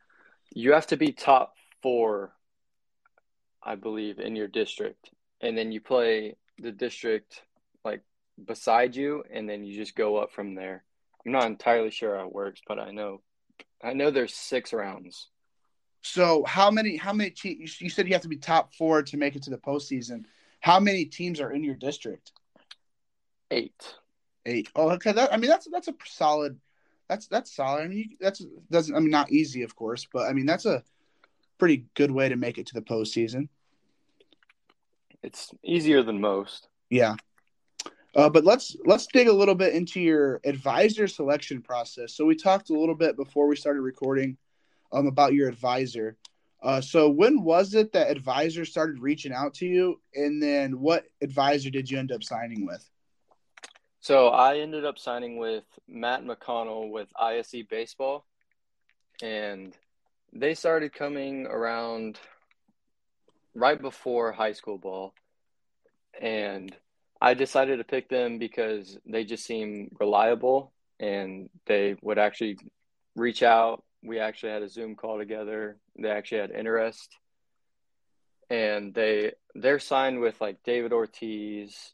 You 0.54 0.74
have 0.74 0.88
to 0.88 0.98
be 0.98 1.14
top 1.14 1.54
four, 1.82 2.34
I 3.64 3.76
believe, 3.76 4.20
in 4.20 4.36
your 4.36 4.50
district, 4.50 5.10
and 5.40 5.58
then 5.58 5.72
you 5.72 5.80
play 5.80 6.36
the 6.60 6.74
district 6.74 7.44
like 7.86 8.02
beside 8.44 8.94
you, 8.94 9.24
and 9.32 9.48
then 9.48 9.64
you 9.64 9.74
just 9.78 9.96
go 9.96 10.18
up 10.18 10.34
from 10.34 10.54
there. 10.54 10.84
I'm 11.26 11.32
not 11.32 11.46
entirely 11.46 11.92
sure 11.92 12.18
how 12.18 12.26
it 12.26 12.34
works, 12.34 12.60
but 12.68 12.78
I 12.78 12.92
know, 12.92 13.22
I 13.82 13.94
know 13.94 14.12
there's 14.12 14.36
six 14.36 14.74
rounds. 14.74 15.30
So 16.02 16.44
how 16.44 16.70
many 16.70 16.98
how 16.98 17.14
many 17.14 17.30
te- 17.30 17.58
you 17.58 17.68
you 17.80 17.90
said 17.90 18.06
you 18.06 18.14
have 18.16 18.22
to 18.24 18.28
be 18.28 18.36
top 18.36 18.74
four 18.74 19.02
to 19.02 19.16
make 19.16 19.38
it 19.38 19.44
to 19.44 19.50
the 19.50 19.58
postseason? 19.58 20.26
How 20.66 20.80
many 20.80 21.06
teams 21.06 21.40
are 21.42 21.52
in 21.52 21.64
your 21.64 21.76
district? 21.76 22.32
Eight. 23.52 23.94
Eight. 24.48 24.68
Oh, 24.76 24.90
okay. 24.94 25.12
That 25.12 25.32
I 25.32 25.38
mean 25.38 25.52
that's 25.52 25.68
that's 25.72 25.88
a 25.88 25.94
solid. 26.08 26.60
That's 27.08 27.28
that's 27.28 27.56
solid. 27.56 27.84
I 27.84 27.88
mean 27.88 27.98
you, 28.00 28.06
that's 28.20 28.44
doesn't 28.72 28.96
I 28.96 29.00
mean 29.00 29.12
not 29.12 29.32
easy 29.32 29.62
of 29.62 29.76
course, 29.76 30.08
but 30.12 30.28
I 30.28 30.34
mean 30.34 30.48
that's 30.48 30.66
a 30.66 30.82
pretty 31.60 31.86
good 31.94 32.10
way 32.10 32.30
to 32.30 32.36
make 32.36 32.58
it 32.58 32.66
to 32.66 32.74
the 32.74 32.82
postseason. 32.82 33.48
It's 35.22 35.52
easier 35.64 36.02
than 36.02 36.20
most. 36.20 36.68
Yeah. 36.90 37.14
Uh, 38.16 38.30
but 38.30 38.44
let's 38.44 38.76
let's 38.86 39.06
dig 39.06 39.28
a 39.28 39.34
little 39.34 39.54
bit 39.54 39.76
into 39.76 40.02
your 40.02 40.42
advisor 40.46 41.08
selection 41.08 41.62
process. 41.62 42.16
So 42.16 42.26
we 42.26 42.34
talked 42.34 42.72
a 42.72 42.80
little 42.80 42.96
bit 42.96 43.18
before 43.18 43.46
we 43.46 43.56
started 43.56 43.82
recording 43.82 44.36
um, 44.92 45.06
about 45.06 45.34
your 45.34 45.48
advisor. 45.48 46.18
Uh, 46.66 46.82
so 46.82 47.08
when 47.08 47.44
was 47.44 47.76
it 47.76 47.94
that 47.94 48.10
advisors 48.10 48.72
started 48.72 49.00
reaching 49.00 49.32
out 49.32 49.54
to 49.54 49.68
you, 49.68 50.02
and 50.16 50.42
then 50.42 50.80
what 50.80 51.06
advisor 51.22 51.70
did 51.70 51.90
you 51.90 52.00
end 52.00 52.12
up 52.12 52.24
signing 52.24 52.66
with? 52.66 52.90
So 54.02 54.30
I 54.30 54.58
ended 54.58 54.84
up 54.84 54.98
signing 54.98 55.38
with 55.38 55.64
Matt 55.88 56.26
McConnell 56.26 56.90
with 56.90 57.08
ISE 57.20 57.64
Baseball, 57.70 58.26
and 59.22 59.78
they 60.34 60.56
started 60.56 60.92
coming 60.92 61.46
around 61.46 62.20
right 63.54 63.80
before 63.80 64.32
high 64.32 64.54
school 64.54 64.80
ball. 64.80 65.14
And 66.20 66.76
I 67.22 67.36
decided 67.36 67.78
to 67.78 67.84
pick 67.84 68.10
them 68.10 68.40
because 68.40 68.98
they 69.06 69.24
just 69.24 69.46
seem 69.46 69.96
reliable 70.00 70.74
and 71.00 71.50
they 71.68 71.96
would 72.02 72.18
actually 72.18 72.58
reach 73.16 73.44
out. 73.44 73.84
We 74.06 74.20
actually 74.20 74.52
had 74.52 74.64
a 74.64 74.70
Zoom 74.70 74.96
call 74.96 75.18
together. 75.18 75.78
They 75.98 76.10
actually 76.10 76.42
had 76.42 76.52
interest. 76.52 77.18
And 78.50 78.94
they 78.94 79.34
they're 79.56 79.80
signed 79.80 80.20
with 80.20 80.40
like 80.40 80.64
David 80.64 80.94
Ortiz, 80.94 81.94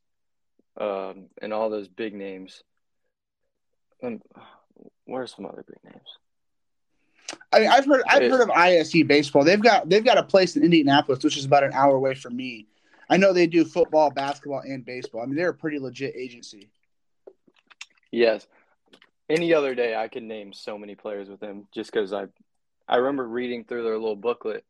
um, 0.80 1.28
and 1.41 1.54
all 1.54 1.69
those 1.69 1.88
big 1.88 2.13
names. 2.13 2.63
Um, 4.04 4.21
what 5.06 5.19
are 5.19 5.28
some 5.28 5.45
other 5.45 5.63
big 5.67 5.93
names? 5.93 6.17
I 7.54 7.60
mean, 7.60 7.69
I've 7.69 7.86
heard 7.86 8.04
I've 8.08 8.30
heard 8.30 8.41
of 8.41 8.50
ISE 8.50 9.04
baseball. 9.04 9.43
They've 9.43 9.62
got 9.62 9.89
they've 9.89 10.04
got 10.04 10.17
a 10.17 10.24
place 10.24 10.56
in 10.56 10.63
Indianapolis, 10.63 11.24
which 11.24 11.38
is 11.38 11.45
about 11.45 11.63
an 11.63 11.74
hour 11.74 11.95
away 11.95 12.15
from 12.15 12.36
me. 12.36 12.67
I 13.10 13.17
know 13.17 13.34
they 13.34 13.47
do 13.47 13.65
football, 13.65 14.10
basketball, 14.10 14.62
and 14.62 14.86
baseball. 14.86 15.21
I 15.21 15.26
mean, 15.26 15.36
they're 15.36 15.50
a 15.50 15.54
pretty 15.54 15.80
legit 15.80 16.15
agency. 16.15 16.69
Yes. 18.12 18.47
Any 19.32 19.54
other 19.54 19.76
day, 19.76 19.96
I 19.96 20.08
could 20.08 20.24
name 20.24 20.52
so 20.54 20.78
many 20.78 20.96
players 20.96 21.30
with 21.30 21.39
them 21.39 21.67
just 21.74 21.91
because 21.91 22.12
I, 22.12 22.26
I 22.88 22.98
remember 22.98 23.28
reading 23.28 23.63
through 23.63 23.84
their 23.84 23.98
little 23.98 24.15
booklet, 24.15 24.65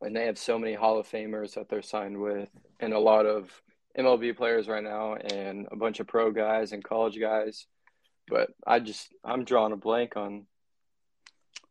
and 0.00 0.16
they 0.16 0.26
have 0.26 0.38
so 0.38 0.58
many 0.58 0.74
Hall 0.74 0.98
of 0.98 1.08
Famers 1.08 1.54
that 1.54 1.68
they're 1.68 1.82
signed 1.82 2.18
with, 2.18 2.48
and 2.80 2.92
a 2.92 2.98
lot 2.98 3.26
of 3.26 3.50
MLB 3.98 4.36
players 4.36 4.68
right 4.68 4.82
now, 4.82 5.14
and 5.14 5.66
a 5.70 5.76
bunch 5.76 6.00
of 6.00 6.06
pro 6.06 6.30
guys 6.30 6.72
and 6.72 6.82
college 6.82 7.20
guys. 7.20 7.66
But 8.26 8.50
I 8.66 8.80
just 8.80 9.12
I'm 9.22 9.44
drawing 9.44 9.72
a 9.72 9.76
blank 9.76 10.16
on 10.16 10.46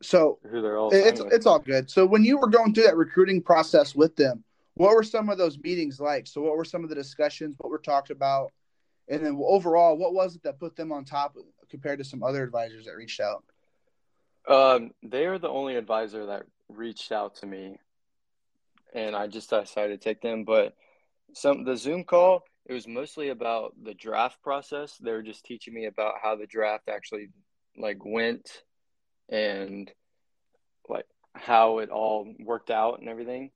so 0.03 0.39
who 0.49 0.61
they're 0.61 0.77
all. 0.77 0.91
It's 0.93 1.19
it's 1.19 1.45
all 1.45 1.59
good. 1.59 1.89
So 1.89 2.05
when 2.05 2.23
you 2.23 2.37
were 2.37 2.49
going 2.49 2.73
through 2.73 2.83
that 2.83 2.97
recruiting 2.97 3.41
process 3.41 3.95
with 3.95 4.15
them, 4.15 4.43
what 4.75 4.93
were 4.93 5.03
some 5.03 5.29
of 5.29 5.37
those 5.37 5.57
meetings 5.57 5.99
like? 5.99 6.27
So 6.27 6.41
what 6.41 6.57
were 6.57 6.65
some 6.65 6.83
of 6.83 6.89
the 6.89 6.95
discussions? 6.95 7.55
What 7.57 7.71
were 7.71 7.79
talked 7.79 8.11
about? 8.11 8.51
And 9.07 9.25
then 9.25 9.41
overall, 9.43 9.97
what 9.97 10.13
was 10.13 10.35
it 10.35 10.43
that 10.43 10.59
put 10.59 10.75
them 10.75 10.91
on 10.91 11.05
top 11.05 11.35
compared 11.73 11.97
to 11.97 12.05
some 12.05 12.21
other 12.21 12.43
advisors 12.43 12.85
that 12.85 12.95
reached 12.95 13.19
out? 13.19 13.43
Um, 14.47 14.91
they 15.01 15.25
are 15.25 15.39
the 15.39 15.49
only 15.49 15.75
advisor 15.75 16.27
that 16.27 16.43
reached 16.69 17.11
out 17.11 17.37
to 17.37 17.47
me, 17.47 17.79
and 18.93 19.15
I 19.15 19.25
just 19.25 19.49
decided 19.49 19.99
to 19.99 20.03
take 20.03 20.21
them. 20.21 20.43
But 20.43 20.75
some 21.33 21.65
the 21.65 21.75
Zoom 21.75 22.03
call, 22.03 22.43
it 22.67 22.73
was 22.73 22.87
mostly 22.87 23.29
about 23.29 23.73
the 23.83 23.95
draft 23.95 24.39
process. 24.43 24.95
They 24.97 25.11
were 25.13 25.23
just 25.23 25.45
teaching 25.45 25.73
me 25.73 25.85
about 25.87 26.15
how 26.21 26.35
the 26.35 26.45
draft 26.45 26.89
actually 26.89 27.29
like 27.75 28.05
went 28.05 28.61
and 29.29 29.91
like 30.87 31.07
how 31.33 31.79
it 31.79 31.89
all 31.89 32.31
worked 32.39 32.69
out 32.69 32.99
and 32.99 33.09
everything. 33.09 33.49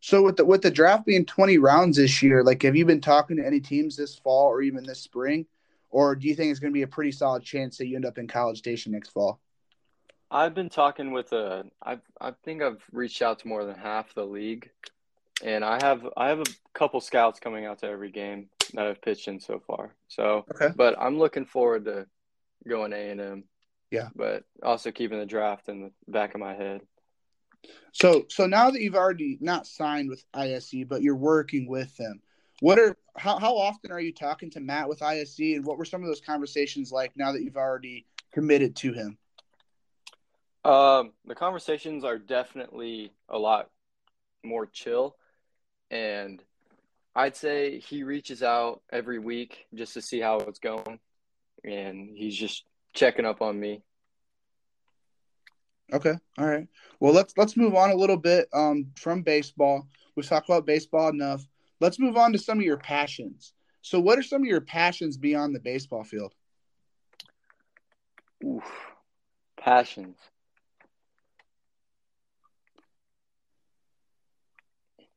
So 0.00 0.22
with 0.22 0.36
the 0.36 0.44
with 0.44 0.62
the 0.62 0.70
draft 0.72 1.06
being 1.06 1.26
20 1.26 1.58
rounds 1.58 1.96
this 1.96 2.22
year, 2.24 2.42
like 2.42 2.62
have 2.62 2.74
you 2.74 2.84
been 2.84 3.00
talking 3.00 3.36
to 3.36 3.46
any 3.46 3.60
teams 3.60 3.96
this 3.96 4.16
fall 4.18 4.48
or 4.48 4.62
even 4.62 4.82
this 4.82 5.00
spring? 5.00 5.46
Or 5.90 6.14
do 6.14 6.28
you 6.28 6.34
think 6.34 6.50
it's 6.50 6.60
going 6.60 6.72
to 6.72 6.76
be 6.76 6.82
a 6.82 6.88
pretty 6.88 7.12
solid 7.12 7.42
chance 7.42 7.78
that 7.78 7.86
you 7.86 7.96
end 7.96 8.04
up 8.04 8.18
in 8.18 8.28
College 8.28 8.58
Station 8.58 8.92
next 8.92 9.10
fall? 9.10 9.40
I've 10.30 10.54
been 10.54 10.68
talking 10.68 11.12
with 11.12 11.32
a 11.32 11.64
I 11.82 11.98
I 12.20 12.32
think 12.44 12.62
I've 12.62 12.82
reached 12.92 13.22
out 13.22 13.38
to 13.40 13.48
more 13.48 13.64
than 13.64 13.76
half 13.76 14.12
the 14.14 14.26
league 14.26 14.70
and 15.42 15.64
I 15.64 15.78
have 15.82 16.06
I 16.16 16.28
have 16.28 16.40
a 16.40 16.44
couple 16.74 17.00
scouts 17.00 17.40
coming 17.40 17.64
out 17.64 17.78
to 17.80 17.86
every 17.86 18.10
game 18.10 18.48
that 18.74 18.86
I've 18.86 19.02
pitched 19.02 19.28
in 19.28 19.40
so 19.40 19.60
far. 19.66 19.94
So, 20.08 20.44
okay. 20.54 20.72
but 20.74 20.96
I'm 21.00 21.18
looking 21.18 21.44
forward 21.44 21.84
to 21.86 22.06
going 22.66 22.92
A 22.92 23.10
and 23.10 23.20
M. 23.20 23.44
Yeah. 23.90 24.08
But 24.14 24.44
also 24.62 24.90
keeping 24.90 25.18
the 25.18 25.26
draft 25.26 25.68
in 25.68 25.82
the 25.82 25.90
back 26.06 26.34
of 26.34 26.40
my 26.40 26.54
head. 26.54 26.82
So 27.92 28.24
so 28.28 28.46
now 28.46 28.70
that 28.70 28.80
you've 28.80 28.94
already 28.94 29.38
not 29.40 29.66
signed 29.66 30.08
with 30.08 30.24
ISE, 30.34 30.84
but 30.86 31.02
you're 31.02 31.16
working 31.16 31.68
with 31.68 31.96
them, 31.96 32.20
what 32.60 32.78
are 32.78 32.96
how, 33.16 33.38
how 33.38 33.56
often 33.56 33.90
are 33.90 34.00
you 34.00 34.12
talking 34.12 34.50
to 34.50 34.60
Matt 34.60 34.88
with 34.88 35.02
ISE 35.02 35.38
and 35.38 35.64
what 35.64 35.78
were 35.78 35.84
some 35.84 36.02
of 36.02 36.08
those 36.08 36.20
conversations 36.20 36.92
like 36.92 37.12
now 37.16 37.32
that 37.32 37.42
you've 37.42 37.56
already 37.56 38.06
committed 38.32 38.76
to 38.76 38.92
him? 38.92 39.18
Um, 40.64 41.12
the 41.24 41.34
conversations 41.34 42.04
are 42.04 42.18
definitely 42.18 43.12
a 43.28 43.38
lot 43.38 43.70
more 44.44 44.66
chill 44.66 45.16
and 45.90 46.42
I'd 47.14 47.36
say 47.36 47.80
he 47.80 48.02
reaches 48.02 48.42
out 48.42 48.82
every 48.92 49.18
week 49.18 49.66
just 49.74 49.94
to 49.94 50.02
see 50.02 50.20
how 50.20 50.38
it's 50.38 50.58
going 50.58 51.00
and 51.64 52.16
he's 52.16 52.36
just 52.36 52.64
checking 52.92 53.24
up 53.24 53.42
on 53.42 53.58
me 53.58 53.82
Okay. 55.92 56.14
All 56.38 56.46
right. 56.46 56.66
Well, 57.00 57.12
let's 57.12 57.32
let's 57.36 57.56
move 57.56 57.74
on 57.74 57.90
a 57.90 57.94
little 57.94 58.16
bit 58.16 58.48
um, 58.52 58.88
from 58.96 59.22
baseball. 59.22 59.86
We've 60.16 60.26
talked 60.26 60.48
about 60.48 60.66
baseball 60.66 61.08
enough. 61.08 61.46
Let's 61.80 61.98
move 61.98 62.16
on 62.16 62.32
to 62.32 62.38
some 62.38 62.58
of 62.58 62.64
your 62.64 62.76
passions. 62.76 63.52
So, 63.82 64.00
what 64.00 64.18
are 64.18 64.22
some 64.22 64.42
of 64.42 64.48
your 64.48 64.60
passions 64.60 65.16
beyond 65.16 65.54
the 65.54 65.60
baseball 65.60 66.04
field? 66.04 66.34
Oof. 68.44 68.64
Passions. 69.56 70.16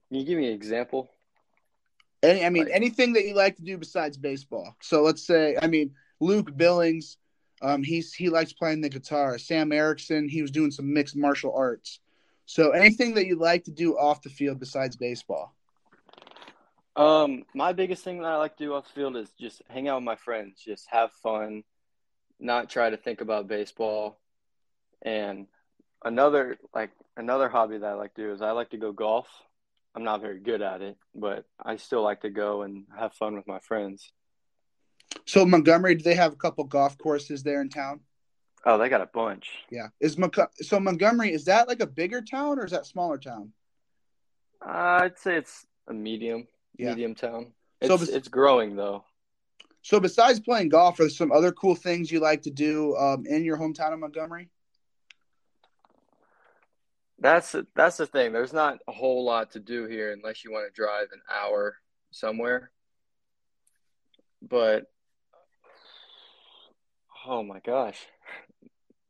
Can 0.10 0.20
you 0.20 0.26
give 0.26 0.38
me 0.38 0.48
an 0.48 0.54
example? 0.54 1.10
Any, 2.22 2.46
I 2.46 2.50
mean, 2.50 2.66
like, 2.66 2.74
anything 2.74 3.14
that 3.14 3.26
you 3.26 3.34
like 3.34 3.56
to 3.56 3.64
do 3.64 3.78
besides 3.78 4.18
baseball. 4.18 4.76
So 4.82 5.02
let's 5.02 5.26
say, 5.26 5.58
I 5.62 5.68
mean, 5.68 5.92
Luke 6.20 6.56
Billings, 6.56 7.18
um, 7.62 7.82
he's 7.84 8.14
he 8.14 8.30
likes 8.30 8.54
playing 8.54 8.82
the 8.82 8.90
guitar. 8.90 9.38
Sam 9.38 9.72
Erickson, 9.72 10.28
he 10.28 10.42
was 10.42 10.52
doing 10.52 10.72
some 10.72 10.94
mixed 10.94 11.16
martial 11.16 11.54
arts. 11.56 12.00
So 12.46 12.72
anything 12.72 13.14
that 13.16 13.28
you 13.28 13.38
like 13.38 13.64
to 13.66 13.72
do 13.72 13.98
off 13.98 14.22
the 14.22 14.30
field 14.30 14.60
besides 14.60 14.98
baseball? 14.98 15.56
Um, 17.02 17.46
my 17.56 17.74
biggest 17.74 18.04
thing 18.04 18.22
that 18.22 18.32
I 18.32 18.38
like 18.38 18.58
to 18.58 18.64
do 18.64 18.74
off 18.76 18.86
the 18.86 18.94
field 18.94 19.18
is 19.18 19.32
just 19.40 19.64
hang 19.70 19.88
out 19.88 19.96
with 19.96 20.04
my 20.04 20.18
friends, 20.18 20.62
just 20.64 20.88
have 20.92 21.12
fun, 21.24 21.64
not 22.40 22.70
try 22.70 22.92
to 22.92 22.98
think 22.98 23.22
about 23.22 23.48
baseball. 23.48 24.20
And 25.02 25.48
another 26.06 26.58
like 26.76 26.92
another 27.18 27.50
hobby 27.50 27.80
that 27.80 27.88
I 27.88 27.94
like 27.94 28.14
to 28.16 28.22
do 28.22 28.34
is 28.34 28.44
I 28.44 28.52
like 28.52 28.70
to 28.70 28.78
go 28.78 28.92
golf. 28.92 29.28
I'm 29.96 30.04
not 30.04 30.22
very 30.22 30.40
good 30.40 30.62
at 30.62 30.84
it, 30.84 30.96
but 31.16 31.46
I 31.60 31.78
still 31.78 32.04
like 32.04 32.22
to 32.22 32.30
go 32.30 32.62
and 32.62 32.86
have 32.96 33.14
fun 33.14 33.36
with 33.36 33.48
my 33.48 33.60
friends. 33.60 34.12
So 35.26 35.44
Montgomery, 35.44 35.96
do 35.96 36.04
they 36.04 36.14
have 36.14 36.34
a 36.34 36.38
couple 36.38 36.64
golf 36.66 37.00
courses 37.00 37.42
there 37.42 37.62
in 37.62 37.70
town? 37.70 38.02
Oh, 38.64 38.78
they 38.78 38.90
got 38.90 39.02
a 39.02 39.10
bunch. 39.12 39.50
Yeah. 39.72 39.88
Is 40.00 40.18
so 40.62 40.80
Montgomery 40.80 41.34
is 41.34 41.46
that 41.46 41.68
like 41.68 41.82
a 41.82 41.88
bigger 41.88 42.22
town 42.22 42.60
or 42.60 42.66
is 42.66 42.72
that 42.72 42.86
smaller 42.86 43.18
town? 43.18 43.54
Uh, 44.64 45.00
I'd 45.02 45.18
say 45.18 45.36
it's 45.36 45.66
a 45.88 45.94
medium, 45.94 46.48
yeah. 46.78 46.90
medium 46.90 47.16
town. 47.16 47.54
It's, 47.80 47.90
so 47.90 47.98
bes- 47.98 48.10
it's 48.10 48.28
growing 48.28 48.76
though. 48.76 49.04
So 49.82 50.00
besides 50.00 50.40
playing 50.40 50.70
golf, 50.70 51.00
are 51.00 51.04
there 51.04 51.10
some 51.10 51.32
other 51.32 51.52
cool 51.52 51.76
things 51.76 52.12
you 52.12 52.20
like 52.20 52.44
to 52.44 52.52
do 52.52 52.96
um, 52.98 53.26
in 53.26 53.44
your 53.44 53.58
hometown 53.58 53.94
of 53.94 54.00
Montgomery? 54.00 54.50
That's 57.20 57.56
that's 57.76 57.98
the 57.98 58.08
thing. 58.08 58.34
There's 58.34 58.54
not 58.54 58.80
a 58.88 58.92
whole 58.92 59.24
lot 59.24 59.52
to 59.52 59.60
do 59.60 59.86
here 59.86 60.12
unless 60.12 60.44
you 60.44 60.52
want 60.52 60.68
to 60.68 60.74
drive 60.74 61.08
an 61.12 61.22
hour 61.30 61.76
somewhere. 62.12 62.72
But 64.42 64.92
Oh 67.26 67.44
my 67.44 67.60
gosh. 67.60 68.00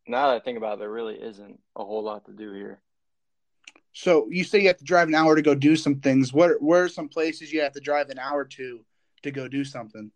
Now 0.07 0.27
that 0.27 0.35
I 0.35 0.39
think 0.39 0.57
about 0.57 0.73
it, 0.73 0.79
there 0.79 0.91
really 0.91 1.15
isn't 1.15 1.59
a 1.75 1.85
whole 1.85 2.03
lot 2.03 2.25
to 2.25 2.33
do 2.33 2.51
here. 2.51 2.81
So 3.93 4.27
you 4.29 4.43
say 4.43 4.59
you 4.59 4.67
have 4.67 4.77
to 4.77 4.83
drive 4.85 5.07
an 5.07 5.15
hour 5.15 5.35
to 5.35 5.41
go 5.41 5.55
do 5.55 5.75
some 5.75 5.99
things. 5.99 6.33
What 6.33 6.61
where 6.61 6.83
are 6.83 6.89
some 6.89 7.09
places 7.09 7.51
you 7.51 7.61
have 7.61 7.73
to 7.73 7.79
drive 7.79 8.09
an 8.09 8.19
hour 8.19 8.45
to 8.45 8.85
to 9.23 9.31
go 9.31 9.47
do 9.47 9.63
something? 9.63 10.11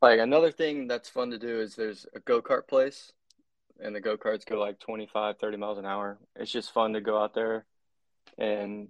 Like 0.00 0.20
another 0.20 0.50
thing 0.50 0.86
that's 0.86 1.08
fun 1.08 1.30
to 1.30 1.38
do 1.38 1.60
is 1.60 1.74
there's 1.74 2.06
a 2.14 2.20
go-kart 2.20 2.68
place 2.68 3.12
and 3.80 3.94
the 3.94 4.00
go-karts 4.00 4.46
go 4.46 4.58
like 4.58 4.78
25 4.78 5.38
30 5.38 5.56
miles 5.56 5.78
an 5.78 5.86
hour. 5.86 6.18
It's 6.36 6.52
just 6.52 6.72
fun 6.72 6.92
to 6.92 7.00
go 7.00 7.20
out 7.20 7.34
there 7.34 7.66
and 8.38 8.88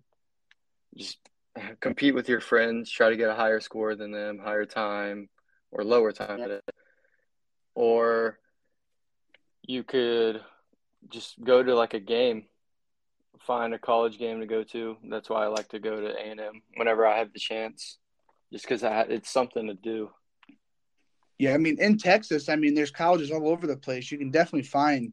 just 0.97 1.19
compete 1.81 2.15
with 2.15 2.29
your 2.29 2.41
friends, 2.41 2.91
try 2.91 3.09
to 3.11 3.17
get 3.17 3.31
a 3.31 3.35
higher 3.35 3.61
score 3.61 3.95
than 3.95 4.11
them, 4.13 4.39
higher 4.39 4.67
time 4.67 5.29
or 5.71 5.83
lower 5.83 6.13
time 6.13 6.39
yeah 6.39 6.59
or 7.79 8.41
you 9.63 9.85
could 9.85 10.43
just 11.11 11.41
go 11.45 11.63
to 11.63 11.77
like 11.77 11.95
a 11.95 12.01
game 12.01 12.45
find 13.47 13.75
a 13.75 13.79
college 13.79 14.19
game 14.19 14.41
to 14.41 14.47
go 14.47 14.63
to 14.63 14.97
that's 15.11 15.29
why 15.29 15.45
i 15.45 15.47
like 15.47 15.69
to 15.69 15.79
go 15.79 16.01
to 16.01 16.09
a&m 16.09 16.63
whenever 16.77 17.07
i 17.07 17.19
have 17.19 17.33
the 17.33 17.39
chance 17.39 17.99
just 18.53 18.67
because 18.67 18.83
it's 19.09 19.31
something 19.31 19.67
to 19.67 19.75
do 19.75 20.11
yeah 21.39 21.55
i 21.55 21.59
mean 21.59 21.77
in 21.81 21.97
texas 21.97 22.49
i 22.49 22.57
mean 22.57 22.75
there's 22.75 22.91
colleges 22.91 23.31
all 23.31 23.49
over 23.49 23.67
the 23.67 23.77
place 23.77 24.11
you 24.11 24.19
can 24.19 24.31
definitely 24.31 24.63
find 24.63 25.13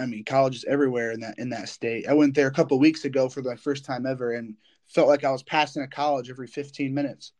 i 0.00 0.06
mean 0.06 0.24
colleges 0.24 0.64
everywhere 0.68 1.12
in 1.12 1.20
that 1.20 1.38
in 1.38 1.50
that 1.50 1.68
state 1.68 2.08
i 2.08 2.12
went 2.12 2.34
there 2.34 2.48
a 2.48 2.52
couple 2.52 2.78
weeks 2.78 3.04
ago 3.04 3.28
for 3.28 3.42
the 3.42 3.56
first 3.56 3.84
time 3.84 4.06
ever 4.06 4.32
and 4.32 4.54
felt 4.86 5.08
like 5.08 5.24
i 5.24 5.30
was 5.30 5.42
passing 5.42 5.82
a 5.82 5.88
college 5.88 6.30
every 6.30 6.46
15 6.46 6.92
minutes 6.92 7.32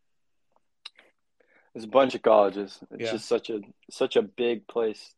there's 1.72 1.84
a 1.84 1.88
bunch 1.88 2.14
of 2.14 2.22
colleges. 2.22 2.78
It's 2.90 3.04
yeah. 3.04 3.12
just 3.12 3.26
such 3.26 3.50
a 3.50 3.60
such 3.90 4.16
a 4.16 4.22
big 4.22 4.66
place. 4.66 5.14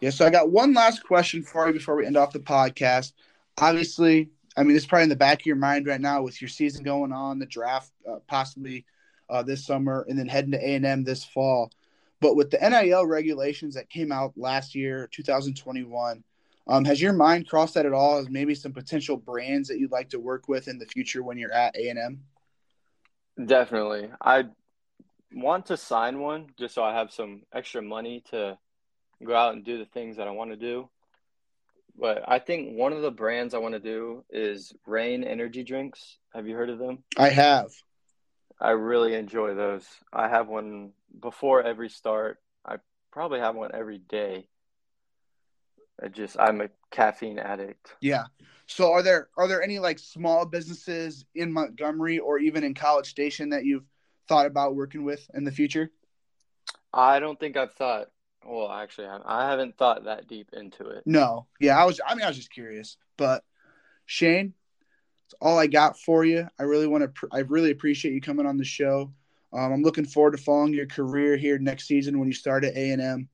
Yeah, 0.00 0.10
so 0.10 0.26
I 0.26 0.30
got 0.30 0.50
one 0.50 0.74
last 0.74 1.04
question 1.04 1.42
for 1.42 1.66
you 1.66 1.72
before 1.72 1.96
we 1.96 2.06
end 2.06 2.16
off 2.16 2.32
the 2.32 2.38
podcast. 2.38 3.12
Obviously, 3.58 4.30
I 4.56 4.62
mean, 4.62 4.76
it's 4.76 4.86
probably 4.86 5.04
in 5.04 5.08
the 5.08 5.16
back 5.16 5.40
of 5.40 5.46
your 5.46 5.56
mind 5.56 5.86
right 5.86 6.00
now 6.00 6.22
with 6.22 6.40
your 6.40 6.48
season 6.48 6.82
going 6.82 7.12
on, 7.12 7.38
the 7.38 7.46
draft 7.46 7.92
uh, 8.08 8.18
possibly 8.26 8.84
uh, 9.28 9.42
this 9.42 9.64
summer, 9.64 10.06
and 10.08 10.18
then 10.18 10.28
heading 10.28 10.52
to 10.52 10.58
A 10.58 10.74
and 10.74 10.86
M 10.86 11.04
this 11.04 11.24
fall. 11.24 11.70
But 12.20 12.36
with 12.36 12.50
the 12.50 12.58
NIL 12.58 13.06
regulations 13.06 13.74
that 13.74 13.90
came 13.90 14.10
out 14.10 14.32
last 14.36 14.74
year, 14.74 15.08
2021, 15.12 16.24
um, 16.68 16.84
has 16.84 17.00
your 17.00 17.12
mind 17.12 17.48
crossed 17.48 17.74
that 17.74 17.86
at 17.86 17.92
all? 17.92 18.18
As 18.18 18.28
maybe 18.28 18.54
some 18.54 18.72
potential 18.72 19.16
brands 19.16 19.68
that 19.68 19.78
you'd 19.78 19.92
like 19.92 20.08
to 20.10 20.18
work 20.18 20.48
with 20.48 20.68
in 20.68 20.78
the 20.78 20.86
future 20.86 21.22
when 21.22 21.38
you're 21.38 21.52
at 21.52 21.76
A 21.76 21.88
and 21.88 21.98
M? 21.98 22.20
Definitely, 23.46 24.10
I 24.20 24.46
want 25.32 25.66
to 25.66 25.76
sign 25.76 26.18
one 26.18 26.46
just 26.58 26.74
so 26.74 26.82
I 26.82 26.94
have 26.94 27.12
some 27.12 27.42
extra 27.52 27.82
money 27.82 28.24
to 28.30 28.58
go 29.24 29.34
out 29.34 29.54
and 29.54 29.64
do 29.64 29.78
the 29.78 29.84
things 29.86 30.16
that 30.16 30.28
I 30.28 30.32
want 30.32 30.50
to 30.50 30.56
do. 30.56 30.88
But 31.98 32.24
I 32.28 32.38
think 32.38 32.76
one 32.76 32.92
of 32.92 33.02
the 33.02 33.10
brands 33.10 33.54
I 33.54 33.58
want 33.58 33.74
to 33.74 33.80
do 33.80 34.24
is 34.30 34.72
Reign 34.86 35.24
energy 35.24 35.64
drinks. 35.64 36.18
Have 36.34 36.46
you 36.46 36.54
heard 36.54 36.70
of 36.70 36.78
them? 36.78 37.04
I 37.16 37.30
have. 37.30 37.70
I 38.60 38.70
really 38.70 39.14
enjoy 39.14 39.54
those. 39.54 39.86
I 40.12 40.28
have 40.28 40.48
one 40.48 40.92
before 41.20 41.62
every 41.62 41.88
start. 41.88 42.38
I 42.64 42.76
probably 43.12 43.40
have 43.40 43.54
one 43.54 43.70
every 43.74 43.98
day. 43.98 44.48
I 46.02 46.08
just 46.08 46.38
I'm 46.38 46.60
a 46.60 46.68
caffeine 46.90 47.38
addict. 47.38 47.94
Yeah. 48.00 48.24
So 48.66 48.92
are 48.92 49.02
there 49.02 49.28
are 49.36 49.48
there 49.48 49.62
any 49.62 49.78
like 49.78 49.98
small 49.98 50.44
businesses 50.44 51.24
in 51.34 51.52
Montgomery 51.52 52.18
or 52.18 52.38
even 52.38 52.64
in 52.64 52.74
College 52.74 53.08
Station 53.08 53.50
that 53.50 53.64
you've 53.64 53.86
thought 54.28 54.46
about 54.46 54.74
working 54.74 55.04
with 55.04 55.28
in 55.34 55.44
the 55.44 55.52
future? 55.52 55.90
I 56.92 57.20
don't 57.20 57.38
think 57.38 57.56
I've 57.56 57.72
thought. 57.74 58.08
Well, 58.44 58.70
actually, 58.70 59.08
I 59.08 59.48
haven't 59.48 59.76
thought 59.76 60.04
that 60.04 60.28
deep 60.28 60.50
into 60.52 60.88
it. 60.88 61.02
No. 61.06 61.46
Yeah, 61.60 61.80
I 61.80 61.84
was. 61.84 62.00
I 62.06 62.14
mean, 62.14 62.24
I 62.24 62.28
was 62.28 62.36
just 62.36 62.52
curious. 62.52 62.96
But 63.16 63.44
Shane, 64.04 64.54
it's 65.24 65.34
all 65.40 65.58
I 65.58 65.66
got 65.66 65.98
for 65.98 66.24
you. 66.24 66.48
I 66.58 66.62
really 66.62 66.86
want 66.86 67.14
to. 67.14 67.28
I 67.32 67.40
really 67.40 67.70
appreciate 67.70 68.14
you 68.14 68.20
coming 68.20 68.46
on 68.46 68.56
the 68.56 68.64
show. 68.64 69.12
Um, 69.52 69.72
I'm 69.72 69.82
looking 69.82 70.04
forward 70.04 70.32
to 70.32 70.42
following 70.42 70.74
your 70.74 70.86
career 70.86 71.36
here 71.36 71.58
next 71.58 71.86
season 71.86 72.18
when 72.18 72.28
you 72.28 72.34
start 72.34 72.64
at 72.64 72.76
A 72.76 72.90
and 72.90 73.02
M. 73.02 73.28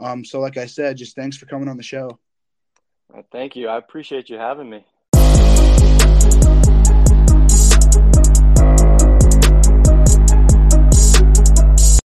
Um, 0.00 0.24
so, 0.24 0.40
like 0.40 0.56
I 0.56 0.66
said, 0.66 0.96
just 0.96 1.14
thanks 1.14 1.36
for 1.36 1.46
coming 1.46 1.68
on 1.68 1.76
the 1.76 1.82
show. 1.82 2.18
Uh, 3.14 3.22
thank 3.30 3.56
you. 3.56 3.68
I 3.68 3.78
appreciate 3.78 4.28
you 4.28 4.36
having 4.36 4.68
me. 4.68 4.84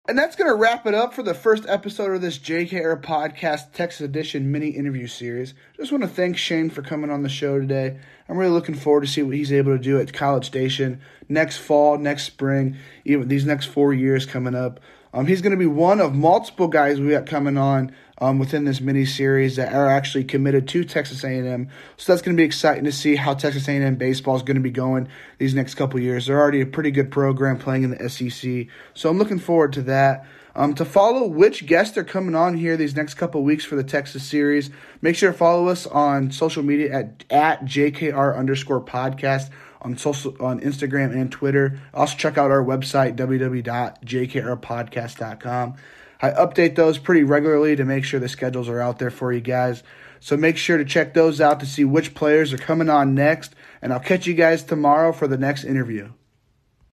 And 0.05 0.17
that's 0.17 0.35
going 0.35 0.49
to 0.49 0.55
wrap 0.55 0.85
it 0.85 0.93
up 0.93 1.13
for 1.13 1.23
the 1.23 1.33
first 1.33 1.65
episode 1.65 2.13
of 2.13 2.21
this 2.21 2.37
JKR 2.37 3.01
Podcast 3.01 3.71
Texas 3.71 4.01
Edition 4.01 4.51
mini 4.51 4.67
interview 4.67 5.07
series. 5.07 5.53
Just 5.77 5.93
want 5.93 6.03
to 6.03 6.09
thank 6.09 6.35
Shane 6.35 6.69
for 6.69 6.81
coming 6.81 7.09
on 7.09 7.23
the 7.23 7.29
show 7.29 7.57
today. 7.57 7.97
I'm 8.27 8.37
really 8.37 8.51
looking 8.51 8.75
forward 8.75 9.05
to 9.05 9.07
see 9.07 9.23
what 9.23 9.33
he's 9.33 9.53
able 9.53 9.71
to 9.71 9.81
do 9.81 9.97
at 10.01 10.11
College 10.11 10.45
Station 10.45 10.99
next 11.29 11.55
fall, 11.55 11.97
next 11.97 12.25
spring, 12.25 12.75
even 13.05 13.29
these 13.29 13.45
next 13.45 13.67
four 13.67 13.93
years 13.93 14.25
coming 14.25 14.55
up. 14.55 14.81
Um, 15.13 15.27
he's 15.27 15.41
going 15.41 15.51
to 15.51 15.57
be 15.57 15.67
one 15.67 16.01
of 16.01 16.15
multiple 16.15 16.67
guys 16.67 16.99
we 16.99 17.11
got 17.11 17.27
coming 17.27 17.57
on 17.57 17.93
um, 18.17 18.39
within 18.39 18.65
this 18.65 18.81
mini 18.81 19.05
series 19.05 19.57
that 19.57 19.73
are 19.73 19.87
actually 19.89 20.23
committed 20.23 20.67
to 20.69 20.83
Texas 20.83 21.23
A&M. 21.23 21.69
So 21.97 22.11
that's 22.11 22.21
going 22.21 22.35
to 22.35 22.41
be 22.41 22.45
exciting 22.45 22.85
to 22.85 22.91
see 22.91 23.15
how 23.15 23.33
Texas 23.33 23.67
A&M 23.67 23.95
baseball 23.95 24.35
is 24.35 24.41
going 24.41 24.55
to 24.55 24.61
be 24.61 24.71
going 24.71 25.07
these 25.37 25.53
next 25.53 25.75
couple 25.75 25.99
years. 25.99 26.25
They're 26.25 26.39
already 26.39 26.61
a 26.61 26.65
pretty 26.65 26.91
good 26.91 27.11
program 27.11 27.57
playing 27.57 27.83
in 27.83 27.91
the 27.91 28.09
SEC, 28.09 28.67
so 28.93 29.09
I'm 29.09 29.17
looking 29.17 29.39
forward 29.39 29.73
to 29.73 29.81
that. 29.83 30.25
Um, 30.55 30.75
to 30.75 30.85
follow 30.85 31.25
which 31.25 31.65
guests 31.65 31.97
are 31.97 32.03
coming 32.03 32.35
on 32.35 32.55
here 32.55 32.77
these 32.77 32.95
next 32.95 33.15
couple 33.15 33.41
weeks 33.43 33.65
for 33.65 33.75
the 33.75 33.83
Texas 33.83 34.23
series, 34.23 34.69
make 35.01 35.15
sure 35.15 35.31
to 35.31 35.37
follow 35.37 35.67
us 35.67 35.87
on 35.87 36.29
social 36.29 36.61
media 36.61 36.93
at 36.93 37.25
at 37.31 37.65
JKR 37.65 38.37
underscore 38.37 38.79
podcast 38.79 39.49
on 39.83 39.97
social 39.97 40.35
on 40.39 40.59
Instagram 40.59 41.13
and 41.13 41.31
Twitter. 41.31 41.79
Also 41.93 42.17
check 42.17 42.37
out 42.37 42.51
our 42.51 42.63
website 42.63 43.15
www.jkrpodcast.com. 43.15 45.75
I 46.21 46.31
update 46.31 46.75
those 46.75 46.97
pretty 46.97 47.23
regularly 47.23 47.75
to 47.75 47.83
make 47.83 48.05
sure 48.05 48.19
the 48.19 48.29
schedules 48.29 48.69
are 48.69 48.79
out 48.79 48.99
there 48.99 49.11
for 49.11 49.33
you 49.33 49.41
guys. 49.41 49.83
So 50.21 50.37
make 50.37 50.55
sure 50.55 50.77
to 50.77 50.85
check 50.85 51.13
those 51.13 51.41
out 51.41 51.59
to 51.59 51.65
see 51.65 51.83
which 51.83 52.15
players 52.15 52.53
are 52.53 52.57
coming 52.57 52.89
on 52.89 53.13
next. 53.13 53.53
And 53.81 53.91
I'll 53.91 53.99
catch 53.99 54.25
you 54.25 54.33
guys 54.33 54.63
tomorrow 54.63 55.11
for 55.11 55.27
the 55.27 55.37
next 55.37 55.65
interview. 55.65 56.13